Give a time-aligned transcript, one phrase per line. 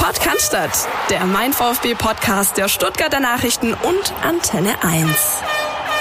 [0.00, 0.56] Podcast,
[1.10, 5.42] der Mein VfB Podcast der Stuttgarter Nachrichten und Antenne 1.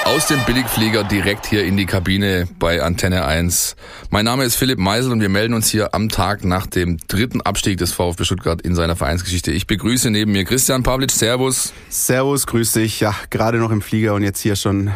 [0.06, 3.76] Aus dem Billigflieger direkt hier in die Kabine bei Antenne 1.
[4.10, 7.42] Mein Name ist Philipp Meisel und wir melden uns hier am Tag nach dem dritten
[7.42, 9.52] Abstieg des VfB Stuttgart in seiner Vereinsgeschichte.
[9.52, 11.12] Ich begrüße neben mir Christian Pavlic.
[11.12, 11.74] Servus.
[11.90, 13.02] Servus, grüß dich.
[13.02, 14.92] Ja, gerade noch im Flieger und jetzt hier schon.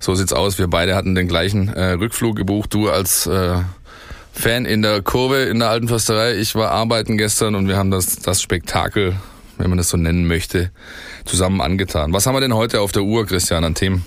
[0.00, 0.58] So sieht's aus.
[0.58, 2.74] Wir beide hatten den gleichen äh, Rückflug gebucht.
[2.74, 3.58] Du als äh,
[4.38, 6.36] Fan in der Kurve in der Alten Försterei.
[6.36, 9.16] Ich war arbeiten gestern und wir haben das, das Spektakel,
[9.56, 10.70] wenn man das so nennen möchte,
[11.24, 12.12] zusammen angetan.
[12.12, 14.06] Was haben wir denn heute auf der Uhr, Christian, an Themen?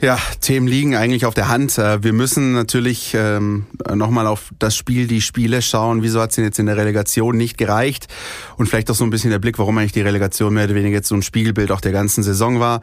[0.00, 1.78] Ja, Themen liegen eigentlich auf der Hand.
[1.78, 6.02] Äh, wir müssen natürlich ähm, nochmal auf das Spiel, die Spiele schauen.
[6.02, 8.08] Wieso hat es denn jetzt in der Relegation nicht gereicht?
[8.56, 10.96] Und vielleicht auch so ein bisschen der Blick, warum eigentlich die Relegation mehr oder weniger
[10.96, 12.80] jetzt so ein Spiegelbild auch der ganzen Saison war.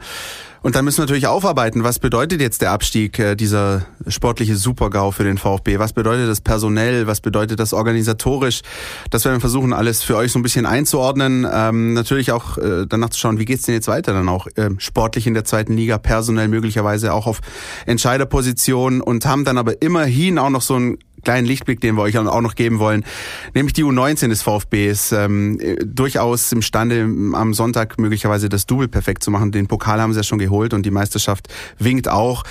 [0.66, 5.12] Und dann müssen wir natürlich aufarbeiten, was bedeutet jetzt der Abstieg, äh, dieser sportliche Supergau
[5.12, 5.78] für den VfB?
[5.78, 7.06] Was bedeutet das personell?
[7.06, 8.62] Was bedeutet das organisatorisch?
[9.10, 11.46] Das werden wir versuchen, alles für euch so ein bisschen einzuordnen.
[11.48, 14.70] Ähm, natürlich auch äh, danach zu schauen, wie geht's denn jetzt weiter dann auch äh,
[14.78, 17.42] sportlich in der zweiten Liga, personell möglicherweise auch auf
[17.86, 22.16] Entscheiderpositionen und haben dann aber immerhin auch noch so ein kleinen Lichtblick, den wir euch
[22.16, 23.04] auch noch geben wollen,
[23.52, 29.32] nämlich die U19 des VfBs, ähm, durchaus imstande, am Sonntag möglicherweise das Double perfekt zu
[29.32, 29.50] machen.
[29.50, 31.48] Den Pokal haben sie ja schon geholt und die Meisterschaft
[31.80, 32.44] winkt auch.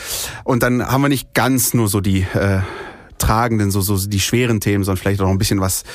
[0.44, 2.60] Und dann haben wir nicht ganz nur so die äh,
[3.18, 5.86] tragenden, so, so die schweren Themen, sondern vielleicht auch noch ein bisschen was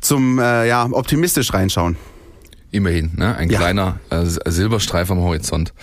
[0.00, 1.96] zum äh, ja, optimistisch reinschauen.
[2.70, 3.36] Immerhin, ne?
[3.36, 3.58] ein ja.
[3.58, 5.74] kleiner äh, Silberstreif am Horizont.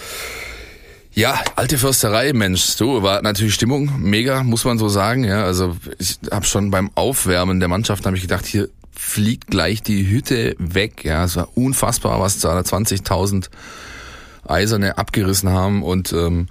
[1.17, 5.23] Ja, alte Försterei, Mensch, so war natürlich Stimmung mega, muss man so sagen.
[5.23, 9.81] Ja, also ich habe schon beim Aufwärmen der Mannschaft habe ich gedacht, hier fliegt gleich
[9.81, 11.03] die Hütte weg.
[11.03, 13.49] Ja, es war unfassbar, was da 20.000
[14.47, 16.49] Eiserne abgerissen haben und ähm,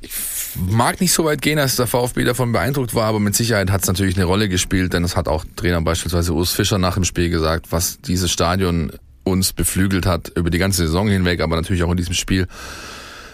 [0.00, 0.10] ich
[0.56, 3.82] mag nicht so weit gehen, dass der VfB davon beeindruckt war, aber mit Sicherheit hat
[3.82, 7.04] es natürlich eine Rolle gespielt, denn das hat auch Trainer beispielsweise Urs Fischer nach dem
[7.04, 8.90] Spiel gesagt, was dieses Stadion
[9.22, 12.48] uns beflügelt hat über die ganze Saison hinweg, aber natürlich auch in diesem Spiel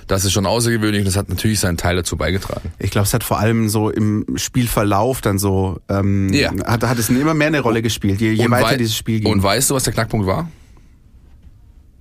[0.06, 2.72] das ist schon außergewöhnlich und das hat natürlich seinen Teil dazu beigetragen.
[2.78, 6.52] Ich glaube, es hat vor allem so im Spielverlauf dann so, ähm, ja.
[6.67, 9.33] hat, hat es immer mehr eine Rolle gespielt, je, je weiter dieses Spiel ging.
[9.33, 10.48] Und weißt du, was der Knackpunkt war?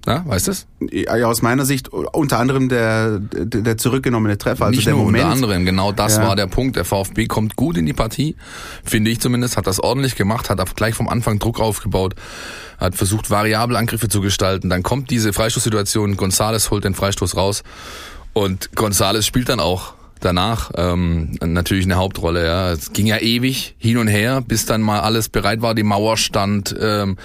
[0.08, 0.68] Na, weißt du es?
[0.92, 4.66] Ja, aus meiner Sicht unter anderem der, der, der zurückgenommene Treffer.
[4.66, 5.24] Also Nicht der nur Moment.
[5.24, 6.28] unter anderem, genau das ja.
[6.28, 6.76] war der Punkt.
[6.76, 8.36] Der VfB kommt gut in die Partie,
[8.84, 12.14] finde ich zumindest, hat das ordentlich gemacht, hat gleich vom Anfang Druck aufgebaut,
[12.78, 14.70] hat versucht, variable Angriffe zu gestalten.
[14.70, 17.64] Dann kommt diese Freistoßsituation, Gonzales holt den Freistoß raus
[18.34, 22.46] und Gonzales spielt dann auch danach ähm, natürlich eine Hauptrolle.
[22.46, 22.72] Ja.
[22.72, 26.18] Es ging ja ewig hin und her, bis dann mal alles bereit war, die Mauer
[26.18, 26.76] stand.
[26.80, 27.18] Ähm,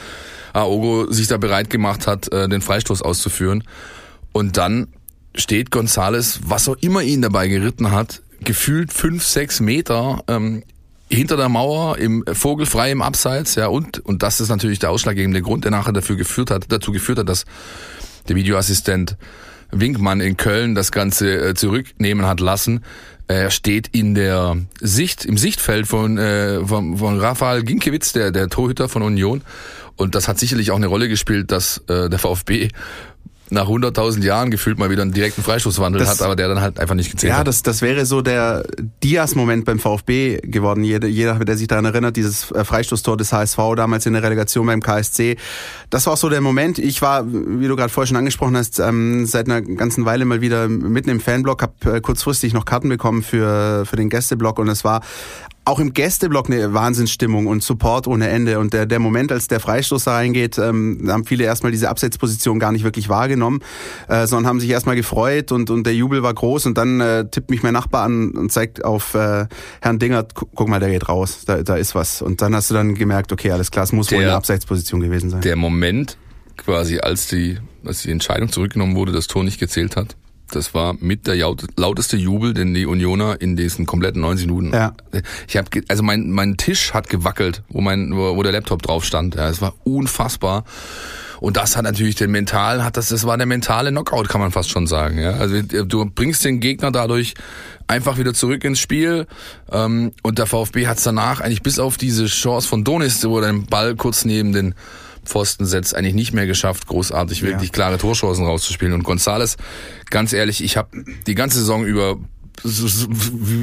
[0.53, 3.65] Aogo sich da bereit gemacht hat, äh, den Freistoß auszuführen.
[4.33, 4.89] Und dann
[5.35, 10.63] steht Gonzales, was auch immer ihn dabei geritten hat, gefühlt fünf, sechs Meter ähm,
[11.11, 15.43] hinter der Mauer im vogelfrei im Abseits, ja, und, und das ist natürlich der ausschlaggebende
[15.43, 17.45] Grund, der nachher dafür geführt hat, dazu geführt hat, dass
[18.29, 19.17] der Videoassistent
[19.73, 22.85] Winkmann in Köln das Ganze äh, zurücknehmen hat lassen.
[23.29, 28.49] Er steht in der Sicht, im Sichtfeld von, äh, von, von Rafael Ginkiewicz, der, der
[28.49, 29.43] Torhüter von Union.
[29.97, 32.69] Und das hat sicherlich auch eine Rolle gespielt, dass äh, der VfB
[33.51, 36.79] nach 100.000 Jahren gefühlt mal wieder einen direkten Freistoßwandel das, hat, aber der dann halt
[36.79, 37.41] einfach nicht gezählt ja, hat.
[37.41, 38.65] Ja, das, das wäre so der
[39.03, 40.85] Dias-Moment beim VfB geworden.
[40.85, 44.67] Jeder, jeder, der sich daran erinnert, dieses äh, Freistoßtor des HSV damals in der Relegation
[44.67, 45.37] beim KSC.
[45.91, 46.79] Das war auch so der Moment.
[46.79, 50.41] Ich war, wie du gerade vorher schon angesprochen hast, ähm, seit einer ganzen Weile mal
[50.41, 54.69] wieder mitten im Fanblock, habe äh, kurzfristig noch Karten bekommen für, für den Gästeblock und
[54.69, 55.01] es war
[55.65, 58.59] auch im Gästeblock eine Wahnsinnsstimmung und Support ohne Ende.
[58.59, 62.59] Und der, der Moment, als der Freistoß da reingeht, ähm, haben viele erstmal diese Absetzposition
[62.59, 63.61] gar nicht wirklich wahrgenommen,
[64.09, 66.67] äh, sondern haben sich erstmal gefreut und, und der Jubel war groß.
[66.67, 69.47] Und dann äh, tippt mich mein Nachbar an und zeigt auf äh,
[69.81, 72.23] Herrn Dingert, guck mal, der geht raus, da, da ist was.
[72.23, 75.01] Und dann hast du dann gemerkt, okay, alles klar, es muss der, wohl eine Abseitsposition
[75.01, 75.43] gewesen sein.
[75.43, 76.17] Der Moment
[76.57, 80.17] quasi, als die, als die Entscheidung zurückgenommen wurde, das Tor nicht gezählt hat,
[80.51, 81.37] das war mit der
[81.77, 84.73] lauteste Jubel, den die Unioner in diesen kompletten 90 Minuten.
[84.73, 84.95] Ja.
[85.49, 89.35] Ich habe also mein mein Tisch hat gewackelt, wo mein wo, der Laptop drauf stand.
[89.35, 90.65] Ja, es war unfassbar.
[91.41, 94.53] Und das hat natürlich den mental, hat das, das war der mentale Knockout, kann man
[94.53, 95.19] fast schon sagen.
[95.19, 95.33] Ja?
[95.33, 97.35] Also du bringst den Gegner dadurch
[97.87, 99.27] einfach wieder zurück ins Spiel.
[99.73, 103.39] Ähm, und der VfB hat es danach eigentlich bis auf diese Chance von Donis, wo
[103.39, 104.75] er den Ball kurz neben den
[105.31, 107.73] Pfosten setzt, eigentlich nicht mehr geschafft, großartig wirklich ja.
[107.73, 108.93] klare Torchancen rauszuspielen.
[108.93, 109.57] Und Gonzales,
[110.11, 112.19] ganz ehrlich, ich habe die ganze Saison über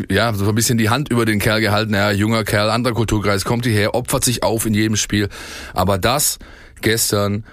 [0.10, 1.94] ja, so ein bisschen die Hand über den Kerl gehalten.
[1.94, 5.30] Ja, junger Kerl, anderer Kulturkreis, kommt hierher, opfert sich auf in jedem Spiel.
[5.74, 6.40] Aber das
[6.81, 7.44] gestern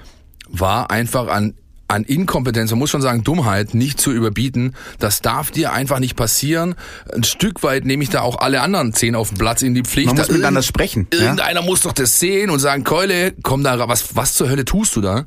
[0.48, 1.54] war einfach an
[1.88, 4.74] an Inkompetenz, man muss schon sagen Dummheit, nicht zu überbieten.
[4.98, 6.74] Das darf dir einfach nicht passieren.
[7.14, 9.82] Ein Stück weit nehme ich da auch alle anderen zehn auf dem Platz in die
[9.82, 10.08] Pflicht.
[10.08, 11.06] Man muss miteinander sprechen.
[11.10, 11.66] Irgendeiner ja?
[11.66, 15.00] muss doch das sehen und sagen, Keule, komm da, was, was zur Hölle tust du
[15.00, 15.26] da?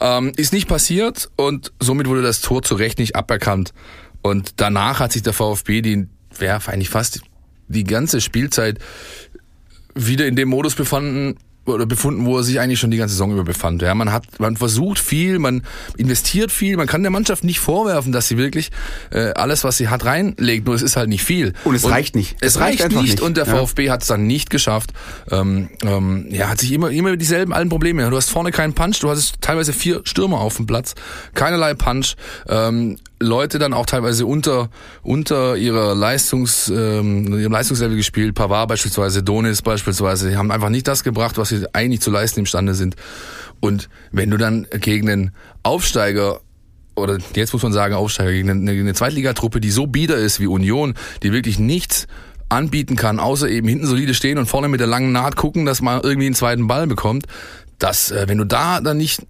[0.00, 3.72] Ähm, ist nicht passiert und somit wurde das Tor zu Recht nicht aberkannt.
[4.22, 6.06] Und danach hat sich der VfB, die
[6.38, 7.20] wäre eigentlich fast
[7.68, 8.78] die ganze Spielzeit
[9.94, 13.32] wieder in dem Modus befanden, oder befunden, wo er sich eigentlich schon die ganze Saison
[13.32, 13.82] über befand.
[13.82, 15.62] Ja, man hat, man versucht viel, man
[15.96, 18.70] investiert viel, man kann der Mannschaft nicht vorwerfen, dass sie wirklich
[19.10, 20.66] äh, alles, was sie hat, reinlegt.
[20.66, 21.52] Nur es ist halt nicht viel.
[21.64, 22.36] Und es und reicht nicht.
[22.40, 23.56] Es, es reicht, reicht nicht, nicht, und der ja.
[23.56, 24.92] VfB hat es dann nicht geschafft.
[25.30, 28.08] Ähm, ähm, ja, hat sich immer immer dieselben allen Probleme.
[28.10, 30.94] Du hast vorne keinen Punch, du hast teilweise vier Stürmer auf dem Platz,
[31.34, 32.16] keinerlei Punch.
[32.48, 34.68] Ähm, Leute dann auch teilweise unter
[35.02, 38.34] unter ihrer Leistungs ähm, ihrem Leistungslevel gespielt.
[38.34, 42.40] Pavard beispielsweise, Donis beispielsweise, die haben einfach nicht das gebracht, was sie eigentlich zu leisten
[42.40, 42.96] imstande sind.
[43.60, 45.30] Und wenn du dann gegen einen
[45.62, 46.40] Aufsteiger
[46.94, 50.46] oder jetzt muss man sagen Aufsteiger gegen eine, eine Zweitligatruppe, die so bieder ist wie
[50.46, 52.06] Union, die wirklich nichts
[52.48, 55.80] anbieten kann, außer eben hinten solide stehen und vorne mit der langen Naht gucken, dass
[55.80, 57.26] man irgendwie einen zweiten Ball bekommt.
[57.78, 59.26] dass äh, wenn du da dann nicht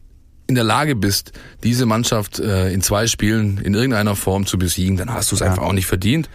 [0.53, 1.33] in der Lage bist,
[1.63, 5.41] diese Mannschaft äh, in zwei Spielen in irgendeiner Form zu besiegen, dann hast du es
[5.41, 5.47] ja.
[5.47, 6.29] einfach auch nicht verdient.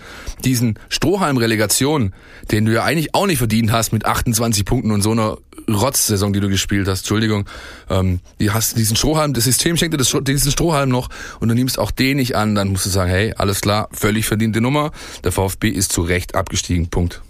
[0.44, 2.14] Diesen Strohhalm-Relegation,
[2.52, 5.38] den du ja eigentlich auch nicht verdient hast mit 28 Punkten und so einer
[5.69, 7.46] Rotz-Saison, die du gespielt hast, Entschuldigung,
[7.92, 11.10] ähm, die hast diesen Strohhalm, das System schenkt dir das, diesen Strohhalm noch
[11.40, 14.25] und du nimmst auch den nicht an, dann musst du sagen, hey, alles klar, völlig
[14.25, 14.92] verdiente Nummer,
[15.24, 17.22] der VfB ist zu Recht abgestiegen, Punkt.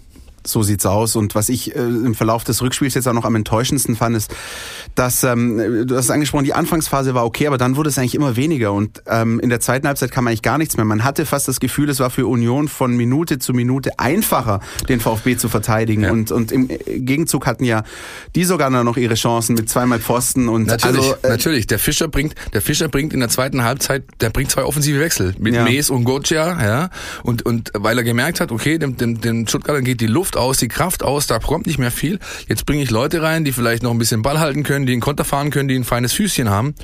[0.46, 1.16] So sieht's aus.
[1.16, 4.34] Und was ich äh, im Verlauf des Rückspiels jetzt auch noch am enttäuschendsten fand, ist,
[4.94, 8.14] dass, ähm, du hast es angesprochen, die Anfangsphase war okay, aber dann wurde es eigentlich
[8.14, 8.72] immer weniger.
[8.72, 10.84] Und ähm, in der zweiten Halbzeit kam eigentlich gar nichts mehr.
[10.84, 15.00] Man hatte fast das Gefühl, es war für Union von Minute zu Minute einfacher, den
[15.00, 16.02] VfB zu verteidigen.
[16.02, 16.12] Ja.
[16.12, 17.82] Und, und im Gegenzug hatten ja
[18.34, 20.48] die sogar noch ihre Chancen mit zweimal Pfosten.
[20.48, 21.66] Und natürlich, also, äh, natürlich.
[21.66, 25.34] Der Fischer bringt, der Fischer bringt in der zweiten Halbzeit, der bringt zwei offensive Wechsel
[25.38, 25.64] mit ja.
[25.64, 26.90] Mees und Goccia, ja.
[27.22, 30.58] Und, und weil er gemerkt hat, okay, dem, dem, dem Stuttgartern geht die Luft aus,
[30.58, 32.18] die Kraft aus, da kommt nicht mehr viel.
[32.48, 35.00] Jetzt bringe ich Leute rein, die vielleicht noch ein bisschen Ball halten können, die einen
[35.00, 36.74] Konter fahren können, die ein feines Füßchen haben.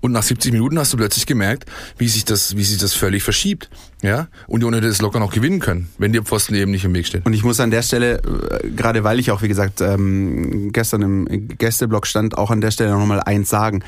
[0.00, 1.66] Und nach 70 Minuten hast du plötzlich gemerkt,
[1.98, 3.68] wie sich das, wie sich das völlig verschiebt.
[4.02, 7.06] Ja, Union hätte es locker noch gewinnen können, wenn die Pfosten eben nicht im Weg
[7.06, 7.22] stehen.
[7.24, 11.02] Und ich muss an der Stelle, äh, gerade weil ich auch, wie gesagt, ähm, gestern
[11.02, 13.82] im Gästeblock stand, auch an der Stelle nochmal eins sagen.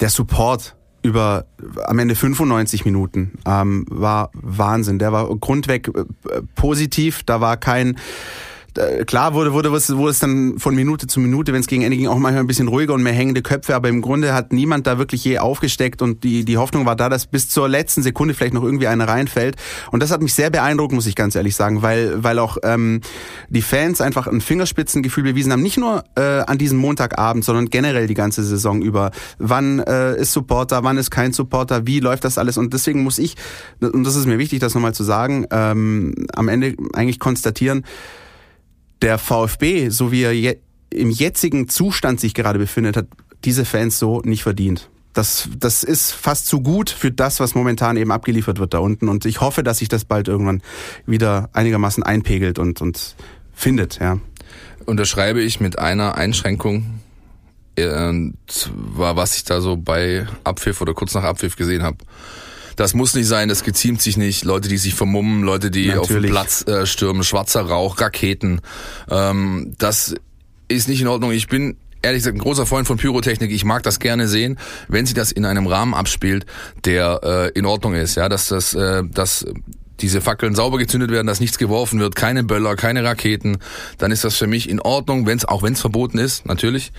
[0.00, 0.76] Der Support
[1.08, 1.46] über
[1.86, 4.98] am Ende 95 Minuten ähm, war Wahnsinn.
[4.98, 6.04] Der war grundweg äh,
[6.54, 7.22] positiv.
[7.24, 7.96] Da war kein
[9.04, 12.06] klar wurde, wurde, wurde es dann von Minute zu Minute, wenn es gegen Ende ging,
[12.06, 14.98] auch manchmal ein bisschen ruhiger und mehr hängende Köpfe, aber im Grunde hat niemand da
[14.98, 18.54] wirklich je aufgesteckt und die, die Hoffnung war da, dass bis zur letzten Sekunde vielleicht
[18.54, 19.56] noch irgendwie einer reinfällt.
[19.90, 23.00] Und das hat mich sehr beeindruckt, muss ich ganz ehrlich sagen, weil, weil auch ähm,
[23.48, 28.06] die Fans einfach ein Fingerspitzengefühl bewiesen haben, nicht nur äh, an diesem Montagabend, sondern generell
[28.06, 29.10] die ganze Saison über.
[29.38, 32.58] Wann äh, ist Supporter, wann ist kein Supporter, wie läuft das alles?
[32.58, 33.36] Und deswegen muss ich,
[33.80, 37.84] und das ist mir wichtig, das nochmal zu sagen, ähm, am Ende eigentlich konstatieren,
[39.02, 40.56] der VfB, so wie er je,
[40.90, 43.06] im jetzigen Zustand sich gerade befindet, hat
[43.44, 44.90] diese Fans so nicht verdient.
[45.12, 49.08] Das, das ist fast zu gut für das, was momentan eben abgeliefert wird da unten.
[49.08, 50.62] Und ich hoffe, dass sich das bald irgendwann
[51.06, 53.16] wieder einigermaßen einpegelt und, und
[53.52, 54.18] findet, ja.
[54.86, 57.00] Unterschreibe ich mit einer Einschränkung,
[57.76, 58.30] äh,
[58.74, 61.98] war, was ich da so bei Abpfiff oder kurz nach Abpfiff gesehen habe.
[62.78, 64.44] Das muss nicht sein, das geziemt sich nicht.
[64.44, 66.00] Leute, die sich vermummen, Leute, die Natürlich.
[66.00, 68.60] auf den Platz äh, stürmen, schwarzer Rauch, Raketen.
[69.10, 70.14] Ähm, das
[70.68, 71.32] ist nicht in Ordnung.
[71.32, 73.50] Ich bin ehrlich gesagt ein großer Freund von Pyrotechnik.
[73.50, 76.46] Ich mag das gerne sehen, wenn sich das in einem Rahmen abspielt,
[76.84, 78.14] der äh, in Ordnung ist.
[78.14, 79.44] Ja, dass das, äh, dass
[79.98, 83.58] diese Fackeln sauber gezündet werden, dass nichts geworfen wird, keine Böller, keine Raketen,
[83.98, 86.92] dann ist das für mich in Ordnung, wenn's auch wenn es verboten ist, natürlich.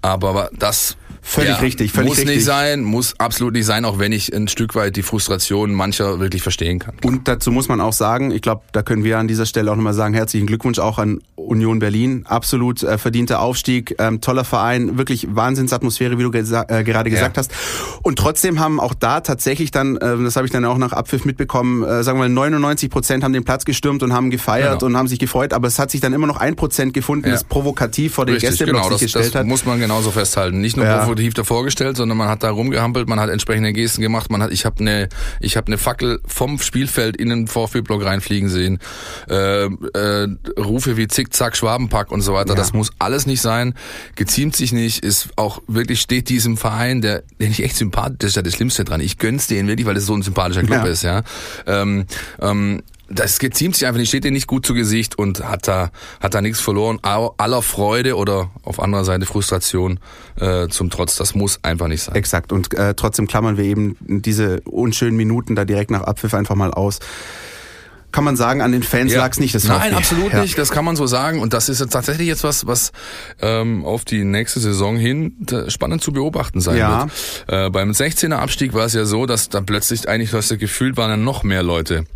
[0.00, 0.96] Aber das
[1.30, 2.36] Völlig ja, richtig, völlig muss richtig.
[2.36, 6.20] nicht sein, muss absolut nicht sein, auch wenn ich ein Stück weit die Frustration mancher
[6.20, 6.94] wirklich verstehen kann.
[7.04, 9.76] Und dazu muss man auch sagen, ich glaube, da können wir an dieser Stelle auch
[9.76, 12.24] nochmal sagen, herzlichen Glückwunsch auch an Union Berlin.
[12.26, 17.36] Absolut äh, verdienter Aufstieg, ähm, toller Verein, wirklich Wahnsinnsatmosphäre, wie du gesa äh, gerade gesagt
[17.36, 17.40] ja.
[17.40, 17.52] hast.
[18.02, 21.26] Und trotzdem haben auch da tatsächlich dann, äh, das habe ich dann auch nach Abpfiff
[21.26, 24.86] mitbekommen, äh, sagen wir mal 99 Prozent haben den Platz gestürmt und haben gefeiert genau.
[24.86, 27.32] und haben sich gefreut, aber es hat sich dann immer noch ein Prozent gefunden, ja.
[27.32, 29.46] das provokativ vor den Richtig, Gästeblock genau, sich das, gestellt das hat.
[29.46, 30.62] muss man genauso festhalten.
[30.62, 34.02] Nicht nur ja provokativ davor gestellt, sondern man hat da rumgehampelt, man hat entsprechende Gesten
[34.02, 35.08] gemacht, man hat, ich habe eine,
[35.40, 38.78] ich habe eine Fackel vom Spielfeld in den VfB-Block reinfliegen sehen,
[39.28, 42.50] äh, äh, Rufe wie Zickzack, Schwabenpack und so weiter.
[42.50, 42.54] Ja.
[42.54, 43.74] Das muss alles nicht sein,
[44.14, 48.30] geziemt sich nicht, ist auch wirklich steht diesem Verein, der, den ich echt sympathisch, das
[48.30, 49.00] ist ja das Schlimmste dran.
[49.00, 50.90] Ich gönn's denen wirklich, weil das so ein sympathischer Club ja.
[50.90, 51.22] ist, ja.
[51.66, 52.06] Ähm,
[52.40, 55.90] ähm, das geziemt sich einfach nicht, steht dir nicht gut zu Gesicht und hat da,
[56.20, 56.98] hat da nichts verloren.
[57.02, 59.98] Aller Freude oder auf anderer Seite Frustration
[60.36, 62.14] äh, zum Trotz, das muss einfach nicht sein.
[62.14, 62.52] Exakt.
[62.52, 66.70] Und äh, trotzdem klammern wir eben diese unschönen Minuten da direkt nach Abpfiff einfach mal
[66.72, 66.98] aus
[68.10, 69.18] kann man sagen, an den Fans ja.
[69.18, 69.54] lag es nicht.
[69.54, 70.40] Das Nein, absolut ja.
[70.40, 70.56] nicht.
[70.56, 71.40] Das kann man so sagen.
[71.40, 72.92] Und das ist jetzt tatsächlich jetzt was, was
[73.40, 75.36] ähm, auf die nächste Saison hin
[75.68, 77.02] spannend zu beobachten sein ja.
[77.02, 77.66] wird.
[77.66, 81.10] Äh, beim 16er Abstieg war es ja so, dass da plötzlich eigentlich, was gefühlt waren,
[81.10, 82.06] dann noch mehr Leute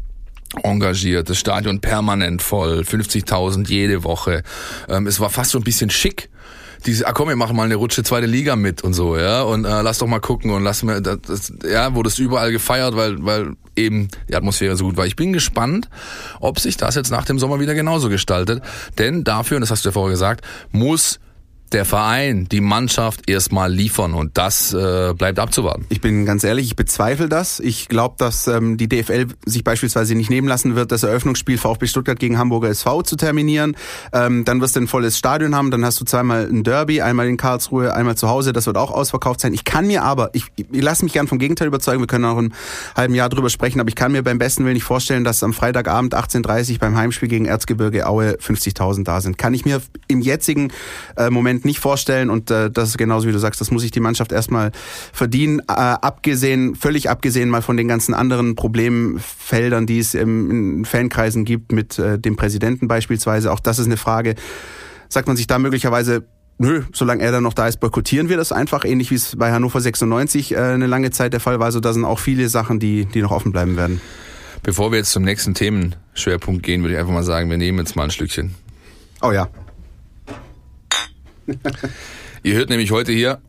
[0.63, 4.43] engagiert, das Stadion permanent voll, 50.000 jede Woche.
[4.89, 6.31] Ähm, es war fast so ein bisschen schick,
[6.87, 9.65] diese, ah komm, wir machen mal eine Rutsche zweite Liga mit und so, ja, und
[9.65, 12.97] äh, lass doch mal gucken und lass mir, das, das, ja, wurde es überall gefeiert,
[12.97, 15.07] weil, weil eben die Atmosphäre so gut war.
[15.07, 15.89] Ich bin gespannt,
[16.41, 18.63] ob sich das jetzt nach dem Sommer wieder genauso gestaltet,
[18.99, 21.21] denn dafür, und das hast du ja vorher gesagt, muss
[21.73, 25.87] der Verein, die Mannschaft erstmal liefern und das äh, bleibt abzuwarten.
[25.89, 27.61] Ich bin ganz ehrlich, ich bezweifle das.
[27.61, 31.87] Ich glaube, dass ähm, die DFL sich beispielsweise nicht nehmen lassen wird, das Eröffnungsspiel VfB
[31.87, 33.77] Stuttgart gegen Hamburger SV zu terminieren.
[34.13, 37.27] Ähm, dann wirst du ein volles Stadion haben, dann hast du zweimal ein Derby, einmal
[37.27, 39.55] in Karlsruhe, einmal zu Hause, das wird auch ausverkauft sein.
[39.55, 42.39] Ich kann mir aber, ich, ich lasse mich gern vom Gegenteil überzeugen, wir können auch
[42.39, 42.53] im
[42.97, 45.53] halben Jahr drüber sprechen, aber ich kann mir beim besten Willen nicht vorstellen, dass am
[45.53, 49.39] Freitagabend 18.30 beim Heimspiel gegen Erzgebirge Aue 50.000 da sind.
[49.39, 50.73] Kann ich mir im jetzigen
[51.17, 53.91] äh, Moment nicht vorstellen und äh, das ist genauso wie du sagst, das muss sich
[53.91, 54.73] die Mannschaft erstmal
[55.13, 60.85] verdienen, äh, abgesehen, völlig abgesehen mal von den ganzen anderen Problemfeldern, die es im, in
[60.85, 63.53] Fankreisen gibt, mit äh, dem Präsidenten beispielsweise.
[63.53, 64.35] Auch das ist eine Frage.
[65.09, 66.25] Sagt man sich da möglicherweise
[66.59, 69.53] nö, solange er dann noch da ist, boykottieren wir das einfach, ähnlich wie es bei
[69.53, 71.67] Hannover 96 äh, eine lange Zeit der Fall war.
[71.67, 74.01] Also da sind auch viele Sachen, die, die noch offen bleiben werden.
[74.63, 77.97] Bevor wir jetzt zum nächsten Themenschwerpunkt gehen, würde ich einfach mal sagen, wir nehmen jetzt
[77.97, 78.55] mal ein Schlückchen.
[79.21, 79.49] Oh ja.
[82.43, 83.41] Ihr hört nämlich heute hier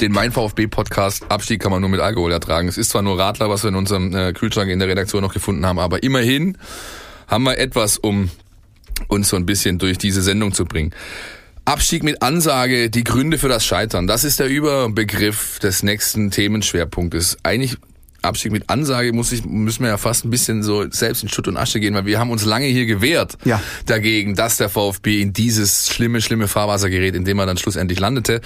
[0.00, 1.30] den Mein VfB Podcast.
[1.30, 2.68] Abstieg kann man nur mit Alkohol ertragen.
[2.68, 5.34] Es ist zwar nur Radler, was wir in unserem äh, Kühlschrank in der Redaktion noch
[5.34, 6.56] gefunden haben, aber immerhin
[7.26, 8.30] haben wir etwas, um
[9.08, 10.92] uns so ein bisschen durch diese Sendung zu bringen.
[11.64, 14.06] Abstieg mit Ansage, die Gründe für das Scheitern.
[14.06, 17.36] Das ist der Überbegriff des nächsten Themenschwerpunktes.
[17.42, 17.76] Eigentlich
[18.22, 21.48] Abstieg mit Ansage muss ich, müssen wir ja fast ein bisschen so selbst in Schutt
[21.48, 23.62] und Asche gehen, weil wir haben uns lange hier gewehrt ja.
[23.86, 28.00] dagegen, dass der VfB in dieses schlimme, schlimme Fahrwasser gerät, in dem er dann schlussendlich
[28.00, 28.40] landete.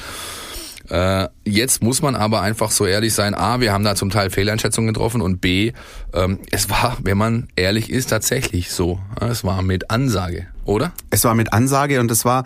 [0.88, 4.30] Äh, jetzt muss man aber einfach so ehrlich sein, A, wir haben da zum Teil
[4.30, 5.72] Fehleinschätzungen getroffen und B,
[6.12, 8.98] ähm, es war, wenn man ehrlich ist, tatsächlich so.
[9.20, 10.92] Es war mit Ansage, oder?
[11.10, 12.44] Es war mit Ansage und es war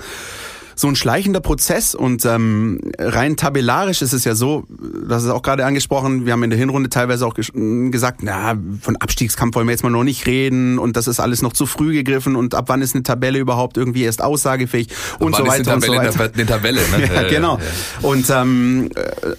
[0.78, 4.64] so ein schleichender Prozess und ähm, rein tabellarisch ist es ja so,
[5.08, 8.96] das ist auch gerade angesprochen, wir haben in der Hinrunde teilweise auch gesagt, na, von
[8.96, 11.94] Abstiegskampf wollen wir jetzt mal noch nicht reden und das ist alles noch zu früh
[11.94, 15.82] gegriffen und ab wann ist eine Tabelle überhaupt irgendwie erst aussagefähig und so weiter und
[15.82, 16.30] so weiter.
[16.34, 17.10] Eine Tabelle, ne?
[17.14, 17.58] ja, genau.
[18.02, 19.32] Und ähm, äh,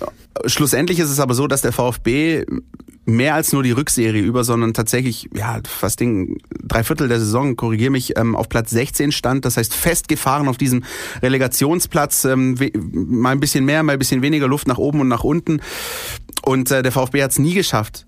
[0.46, 2.46] schlussendlich ist es aber so, dass der VfB
[3.06, 7.56] mehr als nur die Rückserie über, sondern tatsächlich, ja, fast Ding, drei Viertel der Saison,
[7.56, 9.46] korrigiere mich, ähm, auf Platz 16 stand.
[9.46, 10.84] Das heißt, festgefahren auf diesem
[11.22, 12.58] Relegationsplatz, ähm,
[12.94, 15.62] mal ein bisschen mehr, mal ein bisschen weniger Luft nach oben und nach unten.
[16.44, 18.06] Und äh, der VfB hat es nie geschafft,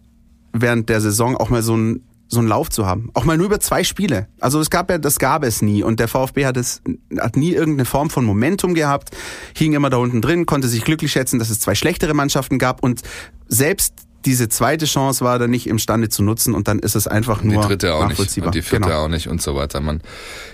[0.51, 3.09] während der Saison auch mal so ein so einen Lauf zu haben.
[3.15, 4.27] Auch mal nur über zwei Spiele.
[4.39, 5.83] Also es gab ja, das gab es nie.
[5.83, 6.81] Und der VfB hat es,
[7.17, 9.09] hat nie irgendeine Form von Momentum gehabt,
[9.55, 12.83] hing immer da unten drin, konnte sich glücklich schätzen, dass es zwei schlechtere Mannschaften gab
[12.83, 13.01] und
[13.48, 13.93] selbst
[14.26, 17.62] diese zweite Chance war er nicht imstande zu nutzen und dann ist es einfach nur
[17.62, 19.06] die dritte auch nicht und die vierte genau.
[19.06, 19.80] auch nicht und so weiter.
[19.80, 20.02] Man,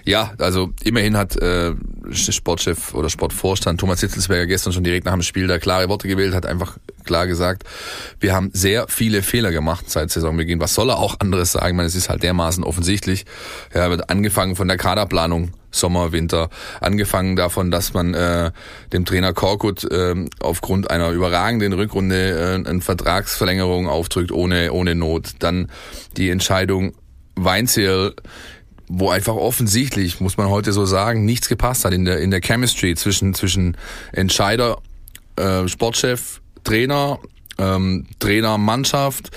[0.04, 1.74] ja, also immerhin hat äh,
[2.12, 6.36] Sportchef oder Sportvorstand Thomas Hitzelsberger gestern schon direkt nach dem Spiel da klare Worte gewählt,
[6.36, 7.64] hat einfach klar gesagt,
[8.20, 10.60] wir haben sehr viele Fehler gemacht seit Saisonbeginn.
[10.60, 11.68] Was soll er auch anderes sagen?
[11.68, 13.26] Ich meine, es ist halt dermaßen offensichtlich.
[13.74, 16.50] Ja, wird angefangen von der Kaderplanung Sommer, Winter.
[16.82, 18.51] Angefangen davon, dass man äh,
[18.94, 25.34] dem Trainer Korkut äh, aufgrund einer überragenden Rückrunde äh, eine Vertragsverlängerung aufdrückt, ohne, ohne Not.
[25.39, 25.70] Dann
[26.17, 26.94] die Entscheidung
[27.36, 28.15] Weinzierl
[28.88, 32.39] wo einfach offensichtlich, muss man heute so sagen, nichts gepasst hat in der, in der
[32.39, 33.77] Chemistry zwischen, zwischen
[34.12, 34.77] Entscheider,
[35.38, 37.20] äh, Sportchef, Trainer,
[37.58, 39.32] ähm, Trainer, Mannschaft.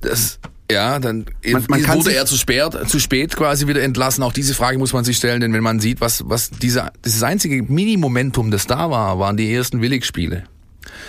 [0.00, 0.38] Das,
[0.70, 4.22] ja, dann man, man wurde er zu spät, zu spät quasi wieder entlassen.
[4.22, 7.22] Auch diese Frage muss man sich stellen, denn wenn man sieht, was, was diese, dieses
[7.22, 10.44] einzige Mini-Momentum, das da war, waren die ersten Willigspiele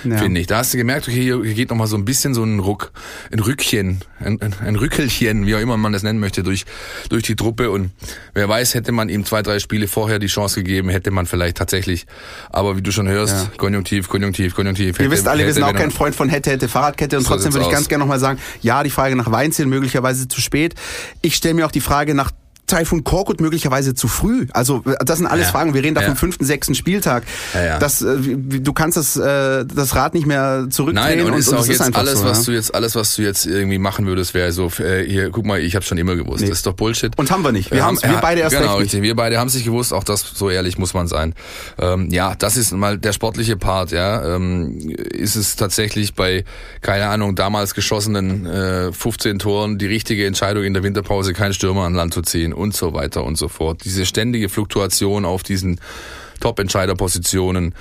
[0.03, 0.17] ja.
[0.17, 0.47] finde ich.
[0.47, 2.91] Da hast du gemerkt, okay, hier geht nochmal so ein bisschen so ein Ruck,
[3.31, 6.65] ein Rückchen, ein, ein, Rückelchen, wie auch immer man das nennen möchte, durch,
[7.09, 7.71] durch die Truppe.
[7.71, 7.91] Und
[8.33, 11.57] wer weiß, hätte man ihm zwei, drei Spiele vorher die Chance gegeben, hätte man vielleicht
[11.57, 12.05] tatsächlich.
[12.49, 13.51] Aber wie du schon hörst, ja.
[13.57, 14.99] Konjunktiv, Konjunktiv, Konjunktiv.
[14.99, 17.17] Ihr wisst alle, hätte, wir sind auch kein Freund von hätte, hätte, Fahrradkette.
[17.17, 17.73] Und so trotzdem würde ich aus.
[17.73, 20.75] ganz gerne nochmal sagen, ja, die Frage nach Weinziel möglicherweise zu spät.
[21.21, 22.31] Ich stelle mir auch die Frage nach
[22.67, 24.47] Taifun Korkut möglicherweise zu früh?
[24.53, 25.51] Also das sind alles Ja.
[25.51, 25.73] Fragen.
[25.73, 26.07] Wir reden da Ja.
[26.07, 27.23] vom fünften, sechsten Spieltag.
[27.53, 27.79] Ja.
[27.79, 31.17] Das, äh, du kannst das, äh, das Rad nicht mehr zurückdrehen.
[31.19, 33.21] Nein, und, ist und auch jetzt einfach alles, so, was du jetzt, alles, was du
[33.21, 36.41] jetzt irgendwie machen würdest, wäre so, äh, hier, guck mal, ich habe schon immer gewusst.
[36.41, 36.49] Nee.
[36.49, 37.17] Das ist doch Bullshit.
[37.17, 37.71] Und haben wir nicht.
[37.71, 38.85] Wir, haben's, wir ja, beide erst genau, recht nicht.
[38.93, 39.01] richtig.
[39.03, 41.33] Wir beide haben es nicht gewusst, auch das, so ehrlich muss man sein.
[41.77, 44.35] Ähm, ja, das ist mal der sportliche Part, ja.
[44.35, 44.77] Ähm,
[45.11, 46.43] ist es tatsächlich bei,
[46.81, 51.83] keine Ahnung, damals geschossenen äh, 15 Toren die richtige Entscheidung in der Winterpause, keinen Stürmer
[51.83, 53.81] an Land zu ziehen und so weiter und so fort.
[53.83, 55.79] Diese ständige Fluktuation auf diesen
[56.39, 57.73] Top-Entscheiderpositionen.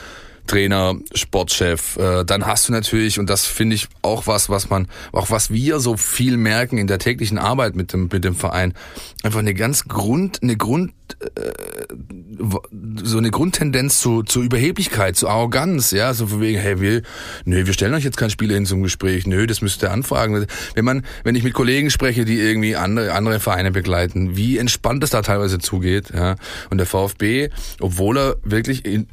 [0.46, 4.88] Trainer, Sportchef, äh, dann hast du natürlich, und das finde ich auch was, was man,
[5.12, 8.74] auch was wir so viel merken in der täglichen Arbeit mit dem, mit dem Verein,
[9.22, 10.92] einfach eine ganz Grund, eine Grund,
[11.36, 11.52] äh,
[13.02, 17.02] so eine Grundtendenz zu, zur Überheblichkeit, zur Arroganz, ja, so von wegen, hey, wir,
[17.46, 20.46] nö, wir stellen euch jetzt keinen Spieler hin zum Gespräch, nö, das müsst ihr anfragen.
[20.74, 25.02] Wenn man, wenn ich mit Kollegen spreche, die irgendwie andere, andere Vereine begleiten, wie entspannt
[25.04, 26.36] es da teilweise zugeht, ja,
[26.70, 27.48] und der VfB,
[27.80, 29.08] obwohl er wirklich in,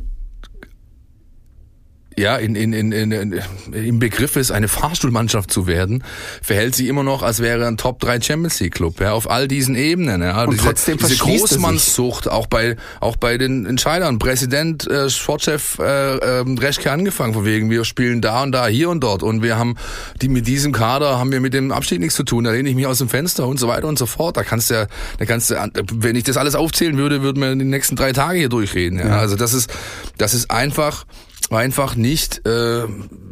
[2.22, 3.42] ja, in, in, in, in,
[3.74, 6.04] im Begriff ist, eine Fahrstuhlmannschaft zu werden,
[6.42, 9.30] verhält sich immer noch, als wäre er ein Top 3 Champions League Club, ja, auf
[9.30, 10.22] all diesen Ebenen.
[10.22, 10.44] Ja.
[10.44, 11.18] Und diese, trotzdem diese.
[11.18, 17.46] Großmannszucht, auch bei, auch bei den Entscheidern, Präsident, äh, Sportchef äh, äh, Reschke angefangen, von
[17.46, 19.76] wegen, wir spielen da und da, hier und dort und wir haben,
[20.22, 22.76] die mit diesem Kader haben wir mit dem Abstieg nichts zu tun, da lehne ich
[22.76, 24.38] mich aus dem Fenster und so weiter und so fort.
[24.38, 24.88] Da kannst du ja,
[25.18, 25.56] da kannst du,
[25.94, 29.00] wenn ich das alles aufzählen würde, würden wir in den nächsten drei Tage hier durchreden.
[29.00, 29.20] Ja.
[29.20, 29.72] Also das ist,
[30.18, 31.06] das ist einfach,
[31.50, 32.84] einfach nicht, äh,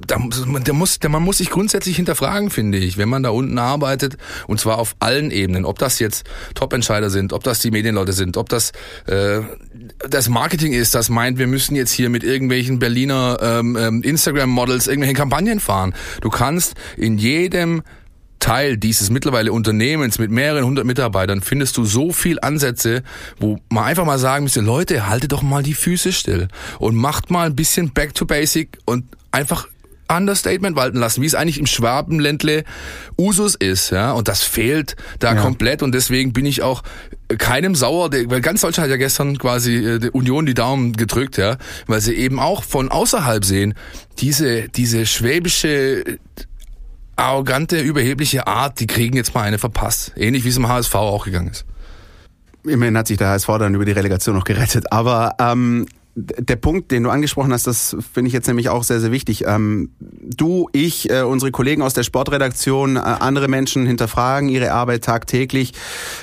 [0.08, 0.64] da, muss- man-
[1.24, 5.32] muss sich grundsätzlich hinterfragen, finde ich, wenn man da unten arbeitet und zwar auf allen
[5.32, 6.26] Ebenen, ob das jetzt
[6.56, 8.72] Top-Entscheider sind, ob das die Medienleute sind, ob das
[9.06, 9.42] äh,
[10.10, 14.88] das Marketing ist, das meint, wir müssen jetzt hier mit irgendwelchen Berliner ähm, ähm, Instagram-Models
[14.88, 15.94] irgendwelche Kampagnen fahren.
[16.22, 17.84] Du kannst in jedem
[18.40, 23.04] Teil dieses mittlerweile Unternehmens mit mehreren hundert Mitarbeitern findest du so viel Ansätze,
[23.40, 26.48] wo man einfach mal sagen müsste, Leute, haltet doch mal die Füße still
[26.80, 29.68] und macht mal ein bisschen back to basic und einfach
[30.12, 32.64] Understatement walten lassen, wie es eigentlich im Schwabenländle
[33.16, 35.42] Usus ist, ja, und das fehlt da Ja.
[35.42, 36.82] komplett und deswegen bin ich auch
[37.38, 41.38] keinem sauer, weil ganz Deutschland hat ja gestern quasi äh, der Union die Daumen gedrückt,
[41.38, 43.76] ja, weil sie eben auch von außerhalb sehen,
[44.18, 46.18] diese diese schwäbische
[47.20, 50.14] arrogante, überhebliche Art, die kriegen jetzt mal eine verpasst.
[50.16, 51.66] Ähnlich wie es im HSV auch gegangen ist.
[52.64, 54.92] Immerhin hat sich der HSV dann über die Relegation noch gerettet.
[54.92, 55.86] Aber ähm,
[56.20, 59.46] der Punkt, den du angesprochen hast, das finde ich jetzt nämlich auch sehr, sehr wichtig.
[59.46, 65.04] Ähm, du, ich, äh, unsere Kollegen aus der Sportredaktion, äh, andere Menschen hinterfragen ihre Arbeit
[65.04, 65.74] tagtäglich.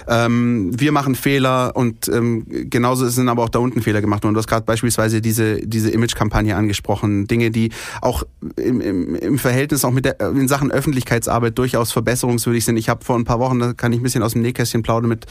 [0.08, 4.34] Ähm, wir machen Fehler und ähm, genauso sind aber auch da unten Fehler gemacht worden.
[4.34, 7.26] Du hast gerade beispielsweise diese, diese Image-Kampagne angesprochen.
[7.26, 7.70] Dinge, die
[8.02, 8.24] auch
[8.56, 12.76] im, im, im Verhältnis auch mit der, in Sachen Öffentlichkeitsarbeit durchaus verbesserungswürdig sind.
[12.76, 15.08] Ich habe vor ein paar Wochen, da kann ich ein bisschen aus dem Nähkästchen plaudern,
[15.08, 15.26] mit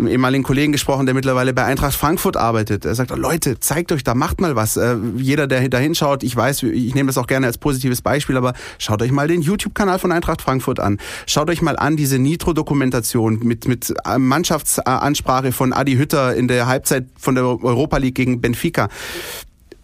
[0.00, 2.84] einem ehemaligen Kollegen gesprochen, der mittlerweile bei Eintracht Frankfurt arbeitet.
[2.84, 4.76] Er sagt, Leute, zeigt euch da, macht mal was.
[4.76, 8.36] Äh, jeder, der da hinschaut, ich weiß, ich nehme das auch gerne als positives Beispiel,
[8.36, 10.98] aber schaut euch mal den YouTube-Kanal von Eintracht Frankfurt an.
[11.26, 16.66] Schaut euch mal an diese Nitro-Dokumentation mit, mit äh, Mannschaftsansprache von Adi Hütter in der
[16.66, 18.88] Halbzeit von der Europa League gegen Benfica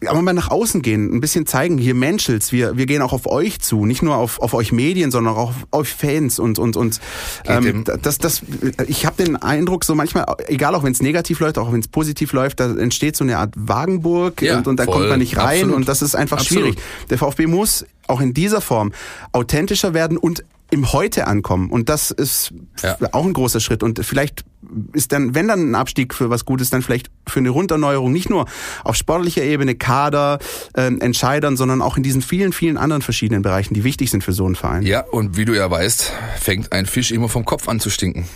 [0.06, 3.26] aber mal nach außen gehen, ein bisschen zeigen, hier Menschels, wir, wir gehen auch auf
[3.26, 6.76] euch zu, nicht nur auf, auf euch Medien, sondern auch auf euch Fans und und
[6.76, 7.00] und
[7.46, 8.42] ähm, das das
[8.86, 11.88] ich habe den Eindruck so manchmal egal auch wenn es negativ läuft, auch wenn es
[11.88, 14.94] positiv läuft, da entsteht so eine Art Wagenburg Ja, und, und da voll.
[14.94, 15.76] kommt man nicht rein Absolut.
[15.76, 16.64] und das ist einfach Absolut.
[16.64, 16.78] schwierig.
[17.10, 18.92] Der VfB muss auch in dieser Form
[19.32, 22.52] authentischer werden und im Heute ankommen und das ist
[22.82, 22.96] Ja.
[23.12, 24.44] auch ein großer Schritt und vielleicht
[24.92, 28.28] ist dann, wenn dann ein Abstieg für was Gutes, dann vielleicht für eine Runderneuerung, nicht
[28.30, 28.46] nur
[28.82, 30.38] auf sportlicher Ebene, Kader,
[30.76, 34.32] ähm, Entscheidern, sondern auch in diesen vielen, vielen anderen verschiedenen Bereichen, die wichtig sind für
[34.32, 34.82] so einen Verein.
[34.82, 38.26] Ja, und wie du ja weißt, fängt ein Fisch immer vom Kopf an zu stinken.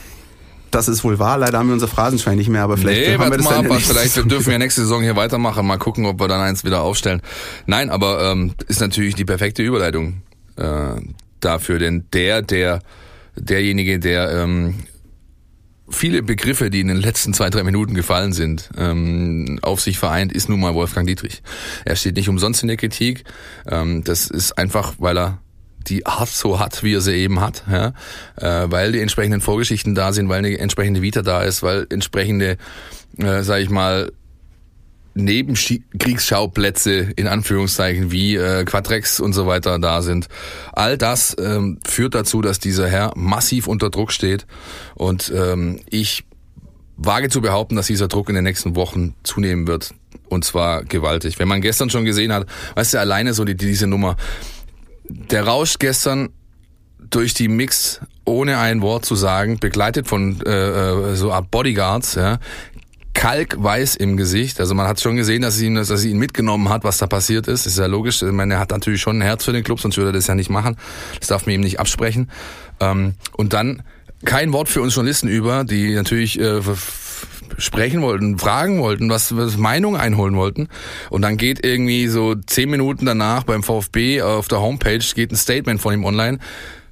[0.70, 1.36] Das ist wohl wahr.
[1.36, 3.72] Leider haben wir unser Phrasenschwein nicht mehr, aber vielleicht nee, haben wir das mal dann
[3.72, 6.62] ab, vielleicht wir dürfen wir nächste Saison hier weitermachen, mal gucken, ob wir dann eins
[6.62, 7.22] wieder aufstellen.
[7.66, 10.22] Nein, aber ähm, ist natürlich die perfekte Überleitung
[10.56, 10.92] äh,
[11.40, 12.80] dafür, denn der, der,
[13.36, 14.74] derjenige, der ähm,
[15.90, 20.32] viele Begriffe, die in den letzten zwei, drei Minuten gefallen sind, ähm, auf sich vereint,
[20.32, 21.42] ist nun mal Wolfgang Dietrich.
[21.84, 23.24] Er steht nicht umsonst in der Kritik.
[23.66, 25.38] Ähm, das ist einfach, weil er
[25.86, 27.92] die Art so hat, wie er sie eben hat, ja?
[28.36, 32.58] äh, weil die entsprechenden Vorgeschichten da sind, weil eine entsprechende Vita da ist, weil entsprechende,
[33.16, 34.12] äh, sage ich mal,
[35.14, 40.28] Nebenkriegsschauplätze in Anführungszeichen wie äh, Quadrex und so weiter da sind.
[40.72, 44.46] All das ähm, führt dazu, dass dieser Herr massiv unter Druck steht
[44.94, 46.24] und ähm, ich
[46.96, 49.94] wage zu behaupten, dass dieser Druck in den nächsten Wochen zunehmen wird
[50.28, 51.38] und zwar gewaltig.
[51.38, 54.16] Wenn man gestern schon gesehen hat, weißt du, alleine so die, diese Nummer,
[55.08, 56.28] der Rausch gestern
[57.10, 62.38] durch die Mix ohne ein Wort zu sagen, begleitet von äh, so Art Bodyguards, ja,
[63.14, 64.60] kalkweiß im Gesicht.
[64.60, 67.06] Also man hat schon gesehen, dass sie ihn, dass sie ihn mitgenommen hat, was da
[67.06, 67.66] passiert ist.
[67.66, 68.22] Ist ja logisch.
[68.22, 70.26] Ich meine, er hat natürlich schon ein Herz für den Club, sonst würde er das
[70.26, 70.76] ja nicht machen.
[71.18, 72.30] Das darf man ihm nicht absprechen.
[72.80, 73.82] Ähm, und dann
[74.24, 76.60] kein Wort für uns Journalisten über, die natürlich äh,
[77.58, 80.68] sprechen wollten, fragen wollten, was, was Meinung einholen wollten.
[81.08, 85.36] Und dann geht irgendwie so zehn Minuten danach beim VfB auf der Homepage geht ein
[85.36, 86.38] Statement von ihm online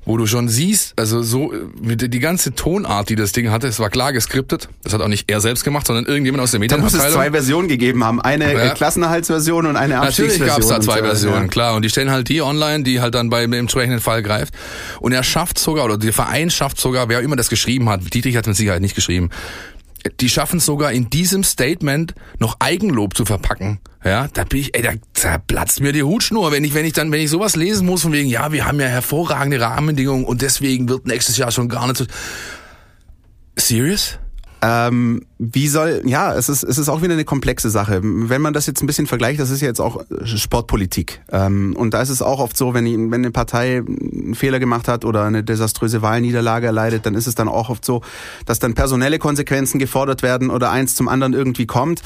[0.08, 3.90] wo du schon siehst, also so die ganze Tonart, die das Ding hatte, es war
[3.90, 4.68] klar geskriptet.
[4.82, 6.98] Das hat auch nicht er selbst gemacht, sondern irgendjemand aus der Medienabteilung.
[6.98, 8.70] Da muss es zwei Versionen gegeben haben, eine ja.
[8.70, 10.46] Klassenerhaltsversion und eine Abstiegsversion.
[10.46, 11.48] Natürlich gab es da zwei so, Versionen, ja.
[11.48, 11.76] klar.
[11.76, 14.54] Und die stellen halt die online, die halt dann beim entsprechenden Fall greift.
[15.00, 18.36] Und er schafft sogar, oder der Verein schafft sogar, wer immer das geschrieben hat, Dietrich
[18.36, 19.28] hat mit Sicherheit nicht geschrieben,
[20.20, 23.80] die schaffen es sogar in diesem Statement noch Eigenlob zu verpacken.
[24.04, 26.92] Ja, da bin ich, ey, da, da platzt mir die Hutschnur, wenn ich, wenn ich
[26.92, 30.40] dann, wenn ich sowas lesen muss von wegen, ja, wir haben ja hervorragende Rahmenbedingungen und
[30.40, 32.04] deswegen wird nächstes Jahr schon gar nicht so.
[33.56, 34.18] Serious?
[34.60, 38.00] Ähm, wie soll, ja, es ist, es ist auch wieder eine komplexe Sache.
[38.02, 41.20] Wenn man das jetzt ein bisschen vergleicht, das ist ja jetzt auch Sportpolitik.
[41.30, 44.88] Ähm, und da ist es auch oft so, wenn, wenn eine Partei einen Fehler gemacht
[44.88, 48.02] hat oder eine desaströse Wahlniederlage erleidet, dann ist es dann auch oft so,
[48.46, 52.02] dass dann personelle Konsequenzen gefordert werden oder eins zum anderen irgendwie kommt.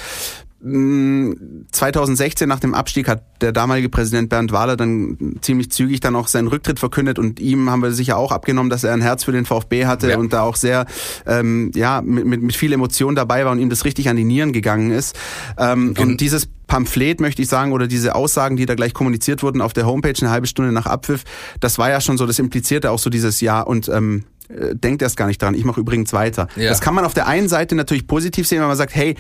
[0.65, 6.29] 2016 nach dem Abstieg hat der damalige Präsident Bernd Wahler dann ziemlich zügig dann auch
[6.29, 9.33] seinen Rücktritt verkündet und ihm haben wir sicher auch abgenommen, dass er ein Herz für
[9.33, 10.19] den VfB hatte ja.
[10.19, 10.87] und da auch sehr
[11.27, 14.25] ähm, ja mit, mit, mit viel Emotion dabei war und ihm das richtig an die
[14.25, 15.19] Nieren gegangen ist.
[15.59, 19.61] Ähm, und dieses Pamphlet, möchte ich sagen, oder diese Aussagen, die da gleich kommuniziert wurden
[19.61, 21.25] auf der Homepage eine halbe Stunde nach Abpfiff,
[21.59, 25.03] das war ja schon so, das implizierte auch so dieses Jahr und ähm, äh, denkt
[25.03, 25.55] erst gar nicht dran.
[25.55, 26.49] Ich mache übrigens weiter.
[26.57, 26.69] Ja.
[26.69, 29.17] Das kann man auf der einen Seite natürlich positiv sehen, wenn man sagt, hey,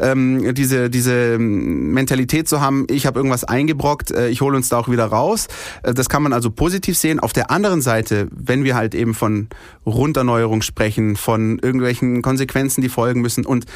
[0.00, 4.78] ähm, diese diese Mentalität zu haben, ich habe irgendwas eingebrockt, äh, ich hole uns da
[4.78, 5.48] auch wieder raus.
[5.82, 7.20] Äh, das kann man also positiv sehen.
[7.20, 9.48] Auf der anderen Seite, wenn wir halt eben von
[9.84, 13.66] Runderneuerung sprechen, von irgendwelchen Konsequenzen, die folgen müssen und